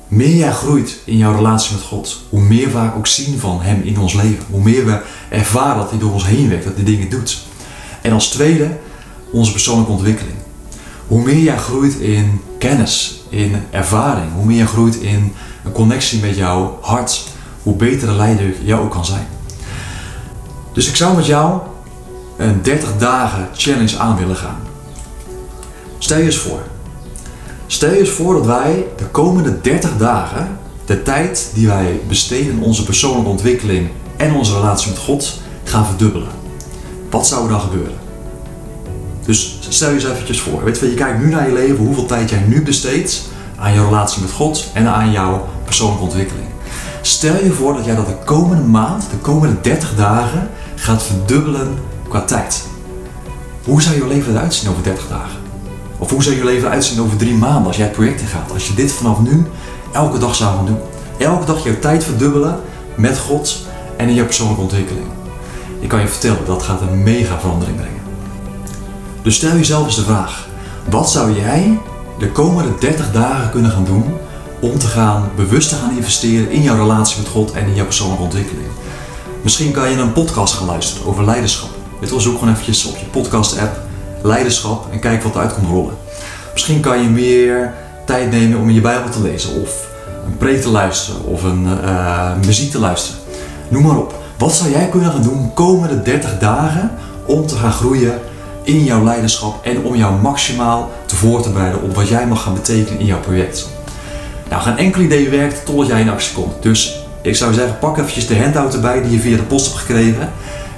meer 0.09 0.37
jij 0.37 0.53
groeit 0.53 0.99
in 1.05 1.17
jouw 1.17 1.35
relatie 1.35 1.75
met 1.75 1.83
God, 1.83 2.23
hoe 2.29 2.41
meer 2.41 2.73
we 2.73 2.91
ook 2.97 3.07
zien 3.07 3.39
van 3.39 3.61
Hem 3.63 3.83
in 3.83 3.99
ons 3.99 4.15
leven. 4.15 4.45
Hoe 4.51 4.63
meer 4.63 4.85
we 4.85 5.01
ervaren 5.29 5.77
dat 5.77 5.91
Hij 5.91 5.99
door 5.99 6.13
ons 6.13 6.27
heen 6.27 6.49
werkt, 6.49 6.65
dat 6.65 6.75
Hij 6.75 6.85
dingen 6.85 7.11
doet. 7.11 7.43
En 8.01 8.13
als 8.13 8.29
tweede, 8.29 8.79
onze 9.33 9.53
persoonlijke 9.53 9.93
ontwikkeling. 9.93 10.37
Hoe 11.07 11.23
meer 11.23 11.43
jij 11.43 11.59
groeit 11.59 11.95
in 11.95 12.41
kennis, 12.59 13.23
in 13.29 13.55
ervaring, 13.71 14.33
hoe 14.35 14.45
meer 14.45 14.57
jij 14.57 14.67
groeit 14.67 14.97
in 14.97 15.33
een 15.65 15.73
connectie 15.73 16.21
met 16.21 16.37
jouw 16.37 16.79
hart, 16.81 17.25
hoe 17.63 17.77
beter 17.77 18.09
de 18.09 18.15
leider 18.15 18.55
jou 18.65 18.85
ook 18.85 18.91
kan 18.91 19.05
zijn. 19.05 19.27
Dus 20.73 20.89
ik 20.89 20.97
zou 20.97 21.17
met 21.17 21.27
jou 21.27 21.61
een 22.37 22.63
30 22.63 22.97
dagen 22.99 23.49
challenge 23.53 23.99
aan 23.99 24.17
willen 24.17 24.37
gaan. 24.37 24.61
Stel 25.99 26.19
je 26.19 26.25
eens 26.25 26.37
voor. 26.37 26.61
Stel 27.67 27.91
je 27.91 27.99
eens 27.99 28.11
voor 28.11 28.35
dat 28.35 28.47
wij 28.47 28.87
de 28.97 29.05
komende 29.05 29.61
30 29.61 29.97
dagen 29.97 30.59
de 30.85 31.03
tijd 31.03 31.51
die 31.55 31.67
wij 31.67 32.01
besteden 32.09 32.53
in 32.53 32.63
onze 32.63 32.85
persoonlijke 32.85 33.31
ontwikkeling 33.31 33.89
en 34.17 34.35
onze 34.35 34.55
relatie 34.55 34.91
met 34.91 34.99
God 34.99 35.41
gaan 35.65 35.87
verdubbelen. 35.87 36.29
Wat 37.11 37.27
zou 37.27 37.43
er 37.43 37.51
dan 37.51 37.61
gebeuren? 37.61 37.95
Dus 39.25 39.59
stel 39.69 39.89
je 39.89 39.95
eens 39.95 40.05
eventjes 40.05 40.41
voor. 40.41 40.65
Weet 40.65 40.79
je, 40.79 40.89
je 40.89 40.95
kijkt 40.95 41.19
nu 41.19 41.29
naar 41.29 41.47
je 41.47 41.53
leven, 41.53 41.85
hoeveel 41.85 42.07
tijd 42.07 42.31
jij 42.31 42.45
nu 42.47 42.63
besteedt 42.63 43.23
aan 43.59 43.73
je 43.73 43.85
relatie 43.85 44.23
met 44.23 44.31
God 44.31 44.71
en 44.75 44.87
aan 44.87 45.11
jouw 45.11 45.49
persoonlijke 45.65 46.05
ontwikkeling. 46.05 46.47
Stel 47.01 47.45
je 47.45 47.53
voor 47.53 47.75
dat 47.75 47.85
jij 47.85 47.95
dat 47.95 48.07
de 48.07 48.17
komende 48.25 48.63
maand, 48.63 49.03
de 49.11 49.17
komende 49.17 49.61
30 49.61 49.95
dagen, 49.95 50.49
gaat 50.83 51.03
verdubbelen 51.03 51.79
qua 52.09 52.21
tijd. 52.21 52.65
Hoe 53.65 53.83
zou 53.83 53.97
je 53.97 54.07
leven 54.07 54.33
eruit 54.33 54.55
zien 54.55 54.71
over 54.71 54.83
30 54.83 55.09
dagen? 55.09 55.39
Of 55.99 56.11
hoe 56.11 56.23
zou 56.23 56.37
je 56.37 56.45
leven 56.45 56.67
eruit 56.67 56.85
zien 56.85 57.01
over 57.01 57.17
drie 57.17 57.35
maanden 57.35 57.67
als 57.67 57.77
jij 57.77 57.87
het 57.87 57.95
project 57.95 58.21
ingaat? 58.21 58.53
Als 58.53 58.69
je 58.69 58.75
dit 58.75 58.93
vanaf 58.93 59.21
nu 59.21 59.47
elke 59.93 60.19
dag 60.19 60.35
zou 60.35 60.57
gaan 60.57 60.67
doen. 60.67 60.79
Elke 61.19 61.45
dag 61.45 61.65
jouw 61.65 61.79
tijd 61.79 62.05
verdubbelen 62.05 62.61
met 62.95 63.19
God 63.19 63.67
en 63.97 64.09
in 64.09 64.15
je 64.15 64.25
persoonlijke 64.25 64.63
ontwikkeling. 64.63 65.07
Ik 65.81 65.89
kan 65.89 66.01
je 66.01 66.09
vertellen, 66.09 66.45
dat 66.47 66.63
gaat 66.63 66.81
een 66.81 67.03
mega 67.03 67.39
verandering 67.41 67.77
brengen. 67.77 68.03
Dus 69.23 69.35
stel 69.35 69.57
jezelf 69.57 69.87
eens 69.87 69.97
de 69.97 70.03
vraag: 70.03 70.49
wat 70.91 71.11
zou 71.11 71.41
jij 71.41 71.79
de 72.19 72.33
komende 72.33 72.79
30 72.79 73.13
dagen 73.13 73.51
kunnen 73.51 73.71
gaan 73.71 73.85
doen 73.85 74.05
om 74.61 74.79
te 74.79 74.87
gaan 74.87 75.31
bewust 75.37 75.69
te 75.69 75.75
gaan 75.75 75.97
investeren 75.97 76.51
in 76.51 76.63
jouw 76.63 76.77
relatie 76.77 77.19
met 77.23 77.31
God 77.31 77.53
en 77.53 77.67
in 77.67 77.75
jouw 77.75 77.85
persoonlijke 77.85 78.23
ontwikkeling? 78.23 78.69
Misschien 79.43 79.73
kan 79.73 79.91
je 79.91 79.97
een 79.97 80.13
podcast 80.13 80.55
gaan 80.55 80.67
luisteren 80.67 81.07
over 81.07 81.25
leiderschap. 81.25 81.71
Dit 82.01 82.11
was 82.11 82.23
zoek 82.23 82.39
gewoon 82.39 82.53
eventjes 82.53 82.85
op 82.85 82.97
je 82.97 83.05
podcast 83.05 83.59
app 83.59 83.77
leiderschap 84.23 84.93
en 84.93 84.99
kijk 84.99 85.23
wat 85.23 85.35
eruit 85.35 85.55
komt 85.55 85.69
rollen. 85.69 85.95
Misschien 86.53 86.81
kan 86.81 87.03
je 87.03 87.09
meer 87.09 87.75
tijd 88.07 88.31
nemen 88.31 88.59
om 88.59 88.71
je 88.71 88.81
Bijbel 88.81 89.11
te 89.11 89.23
lezen 89.23 89.63
of 89.63 89.89
een 90.27 90.37
preek 90.37 90.63
te 90.63 90.69
luisteren 90.69 91.25
of 91.25 91.43
een 91.43 91.67
uh, 91.85 92.31
muziek 92.47 92.71
te 92.71 92.79
luisteren. 92.79 93.21
Noem 93.69 93.83
maar 93.83 93.97
op. 93.97 94.15
Wat 94.39 94.53
zou 94.53 94.71
jij 94.71 94.89
kunnen 94.89 95.13
gaan 95.13 95.23
doen 95.23 95.43
de 95.43 95.53
komende 95.55 96.03
30 96.03 96.39
dagen 96.39 96.91
om 97.27 97.47
te 97.47 97.55
gaan 97.55 97.73
groeien 97.73 98.21
in 98.63 98.85
jouw 98.85 99.05
leiderschap 99.05 99.65
en 99.65 99.85
om 99.85 99.97
jou 99.97 100.21
maximaal 100.21 100.91
te 101.07 101.17
voor 101.17 101.43
te 101.43 101.51
bereiden 101.51 101.83
op 101.83 101.95
wat 101.95 102.09
jij 102.09 102.27
mag 102.27 102.43
gaan 102.43 102.55
betekenen 102.55 103.01
in 103.01 103.07
jouw 103.07 103.21
project? 103.21 103.69
Nou, 104.49 104.63
geen 104.63 104.77
enkel 104.77 105.01
idee 105.01 105.29
werkt 105.29 105.67
totdat 105.67 105.87
jij 105.87 106.01
in 106.01 106.11
actie 106.11 106.35
komt. 106.35 106.63
Dus 106.63 107.02
ik 107.23 107.37
zou 107.37 107.55
zeggen, 107.55 107.79
pak 107.79 107.99
eventjes 107.99 108.27
de 108.27 108.39
handout 108.39 108.75
erbij 108.75 109.03
die 109.03 109.11
je 109.11 109.21
via 109.21 109.37
de 109.37 109.43
post 109.43 109.67
hebt 109.67 109.79
gekregen. 109.79 110.33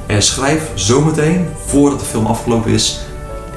En 0.07 0.22
schrijf 0.22 0.70
zometeen, 0.74 1.46
voordat 1.66 1.98
de 2.00 2.04
film 2.04 2.26
afgelopen 2.26 2.70
is, 2.70 3.00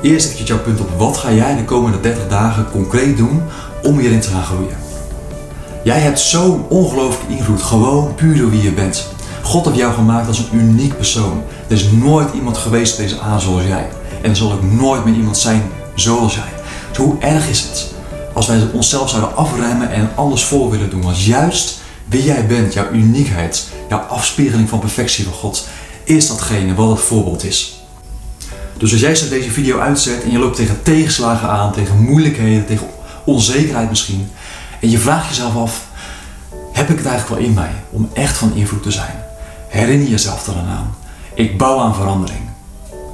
eerst 0.02 0.26
eventjes 0.26 0.48
jouw 0.48 0.60
punt 0.60 0.80
op. 0.80 0.90
Wat 0.98 1.18
ga 1.18 1.32
jij 1.32 1.56
de 1.56 1.66
komende 1.66 2.00
30 2.00 2.28
dagen 2.28 2.72
concreet 2.72 3.18
doen 3.18 3.42
om 3.84 4.00
hierin 4.00 4.20
te 4.20 4.30
gaan 4.30 4.44
groeien? 4.44 4.78
Jij 5.84 6.00
hebt 6.00 6.20
zo'n 6.20 6.66
ongelooflijke 6.70 7.34
invloed, 7.38 7.62
gewoon 7.62 8.16
puur 8.16 8.38
door 8.38 8.50
wie 8.50 8.62
je 8.62 8.72
bent. 8.72 9.08
God 9.44 9.66
heeft 9.66 9.78
jou 9.78 9.94
gemaakt 9.94 10.28
als 10.28 10.40
een 10.40 10.60
uniek 10.60 10.96
persoon. 10.96 11.44
Er 11.68 11.76
is 11.76 11.92
nooit 11.92 12.34
iemand 12.34 12.58
geweest 12.58 12.94
op 12.94 13.00
deze 13.00 13.20
aarde 13.20 13.42
zoals 13.42 13.64
jij. 13.64 13.88
En 14.22 14.30
er 14.30 14.36
zal 14.36 14.52
ook 14.52 14.64
nooit 14.64 15.06
meer 15.06 15.14
iemand 15.14 15.38
zijn 15.38 15.64
zoals 15.96 16.36
jij. 16.36 16.54
Dus 16.90 16.98
hoe 16.98 17.16
erg 17.20 17.50
is 17.50 17.62
het 17.62 17.88
als 18.34 18.48
wij 18.48 18.68
onszelf 18.74 19.10
zouden 19.10 19.36
afremmen 19.36 19.92
en 19.92 20.10
alles 20.16 20.44
voor 20.44 20.70
willen 20.70 20.90
doen? 20.90 21.02
Want 21.02 21.24
juist 21.24 21.80
wie 22.08 22.24
jij 22.24 22.48
bent, 22.48 22.74
jouw 22.74 22.92
uniekheid, 22.92 23.68
jouw 23.90 24.00
afspiegeling 24.00 24.70
van 24.70 24.80
perfectie 24.80 25.24
van 25.24 25.34
God, 25.34 25.68
is 26.04 26.28
datgene 26.28 26.76
wat 26.76 26.90
het 26.90 27.00
voorbeeld 27.00 27.44
is. 27.44 27.82
Dus 28.78 28.92
als 28.92 29.02
jij 29.02 29.16
zo 29.16 29.30
deze 29.30 29.52
video 29.52 29.80
uitzet 29.80 30.24
en 30.24 30.32
je 30.32 30.38
loopt 30.38 30.56
tegen 30.56 30.84
tegenslagen 30.84 31.50
aan, 31.50 31.72
tegen 31.72 32.04
moeilijkheden, 32.04 32.66
tegen 32.66 32.88
onzekerheid 33.26 33.90
misschien, 33.90 34.30
en 34.82 34.90
je 34.90 34.98
vraagt 34.98 35.28
jezelf 35.28 35.56
af, 35.56 35.88
heb 36.72 36.90
ik 36.90 36.98
het 36.98 37.06
eigenlijk 37.06 37.40
wel 37.40 37.50
in 37.50 37.54
mij 37.54 37.72
om 37.90 38.10
echt 38.14 38.38
van 38.38 38.56
invloed 38.56 38.84
te 38.84 38.92
zijn? 38.92 39.24
Herinner 39.68 40.08
jezelf 40.08 40.44
dan 40.44 40.56
aan. 40.56 40.96
Ik 41.34 41.58
bouw 41.58 41.80
aan 41.80 41.96
verandering. 41.96 42.50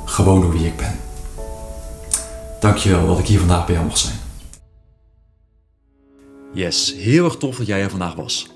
Gewoon 0.06 0.42
door 0.42 0.52
wie 0.52 0.66
ik 0.66 0.78
ben. 0.78 1.00
Dankjewel 2.60 3.08
dat 3.08 3.20
ik 3.20 3.26
hier 3.26 3.40
vandaag 3.40 3.66
bij 3.66 3.76
jou 3.76 3.88
mocht 3.88 4.00
zijn. 4.00 4.16
Yes, 6.54 6.94
heel 6.98 7.26
erg 7.26 7.36
tof 7.36 7.58
dat 7.58 7.68
jij 7.68 7.82
er 7.82 7.90
vandaag 7.90 8.16
was. 8.16 8.53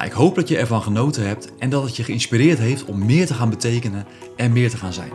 Nou, 0.00 0.12
ik 0.12 0.18
hoop 0.18 0.34
dat 0.34 0.48
je 0.48 0.56
ervan 0.56 0.82
genoten 0.82 1.26
hebt 1.26 1.52
en 1.58 1.70
dat 1.70 1.82
het 1.82 1.96
je 1.96 2.04
geïnspireerd 2.04 2.58
heeft 2.58 2.84
om 2.84 3.06
meer 3.06 3.26
te 3.26 3.34
gaan 3.34 3.50
betekenen 3.50 4.06
en 4.36 4.52
meer 4.52 4.70
te 4.70 4.76
gaan 4.76 4.92
zijn. 4.92 5.10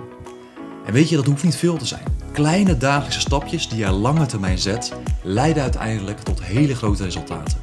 En 0.86 0.94
weet 0.94 1.10
je, 1.10 1.16
dat 1.16 1.26
hoeft 1.26 1.44
niet 1.44 1.56
veel 1.56 1.78
te 1.78 1.86
zijn. 1.86 2.04
Kleine 2.32 2.78
dagelijkse 2.78 3.20
stapjes 3.20 3.70
die 3.70 3.78
je 3.78 3.92
lange 3.92 4.26
termijn 4.26 4.58
zet, 4.58 4.94
leiden 5.24 5.64
uiteindelijk 5.64 6.20
tot 6.20 6.44
hele 6.44 6.76
grote 6.76 7.04
resultaten. 7.04 7.58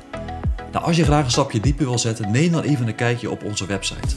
Nou, 0.73 0.85
als 0.85 0.97
je 0.97 1.05
graag 1.05 1.25
een 1.25 1.31
stapje 1.31 1.61
dieper 1.61 1.85
wil 1.85 1.99
zetten, 1.99 2.31
neem 2.31 2.53
dan 2.53 2.63
even 2.63 2.89
een 2.89 2.95
kijkje 2.95 3.31
op 3.31 3.45
onze 3.45 3.67
website 3.67 4.15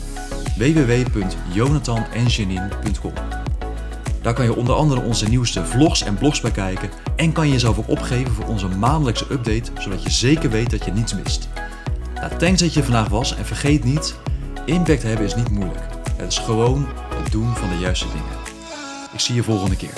www.jonathanenjanine.com. 0.58 3.14
Daar 4.22 4.34
kan 4.34 4.46
je 4.46 4.56
onder 4.56 4.76
andere 4.76 5.02
onze 5.02 5.30
nieuwste 5.30 5.66
vlogs 5.66 6.04
en 6.04 6.18
blogs 6.18 6.42
bekijken 6.42 6.90
en 7.16 7.32
kan 7.32 7.48
je 7.48 7.54
jezelf 7.54 7.78
ook 7.78 7.90
opgeven 7.90 8.34
voor 8.34 8.46
onze 8.46 8.68
maandelijkse 8.68 9.26
update, 9.32 9.72
zodat 9.80 10.04
je 10.04 10.10
zeker 10.10 10.50
weet 10.50 10.70
dat 10.70 10.86
je 10.86 10.92
niets 10.92 11.14
mist. 11.14 11.50
Nou, 12.16 12.38
thanks 12.38 12.62
dat 12.62 12.74
je 12.74 12.84
vandaag 12.84 13.08
was 13.08 13.36
en 13.36 13.46
vergeet 13.46 13.84
niet, 13.84 14.16
impact 14.66 15.04
hebben 15.04 15.26
is 15.26 15.36
niet 15.36 15.50
moeilijk. 15.50 15.86
Het 16.18 16.32
is 16.32 16.38
gewoon 16.38 16.88
het 17.24 17.32
doen 17.32 17.56
van 17.56 17.70
de 17.70 17.78
juiste 17.78 18.08
dingen. 18.08 18.38
Ik 19.14 19.20
zie 19.20 19.36
je 19.36 19.44
volgende 19.44 19.76
keer. 19.76 19.94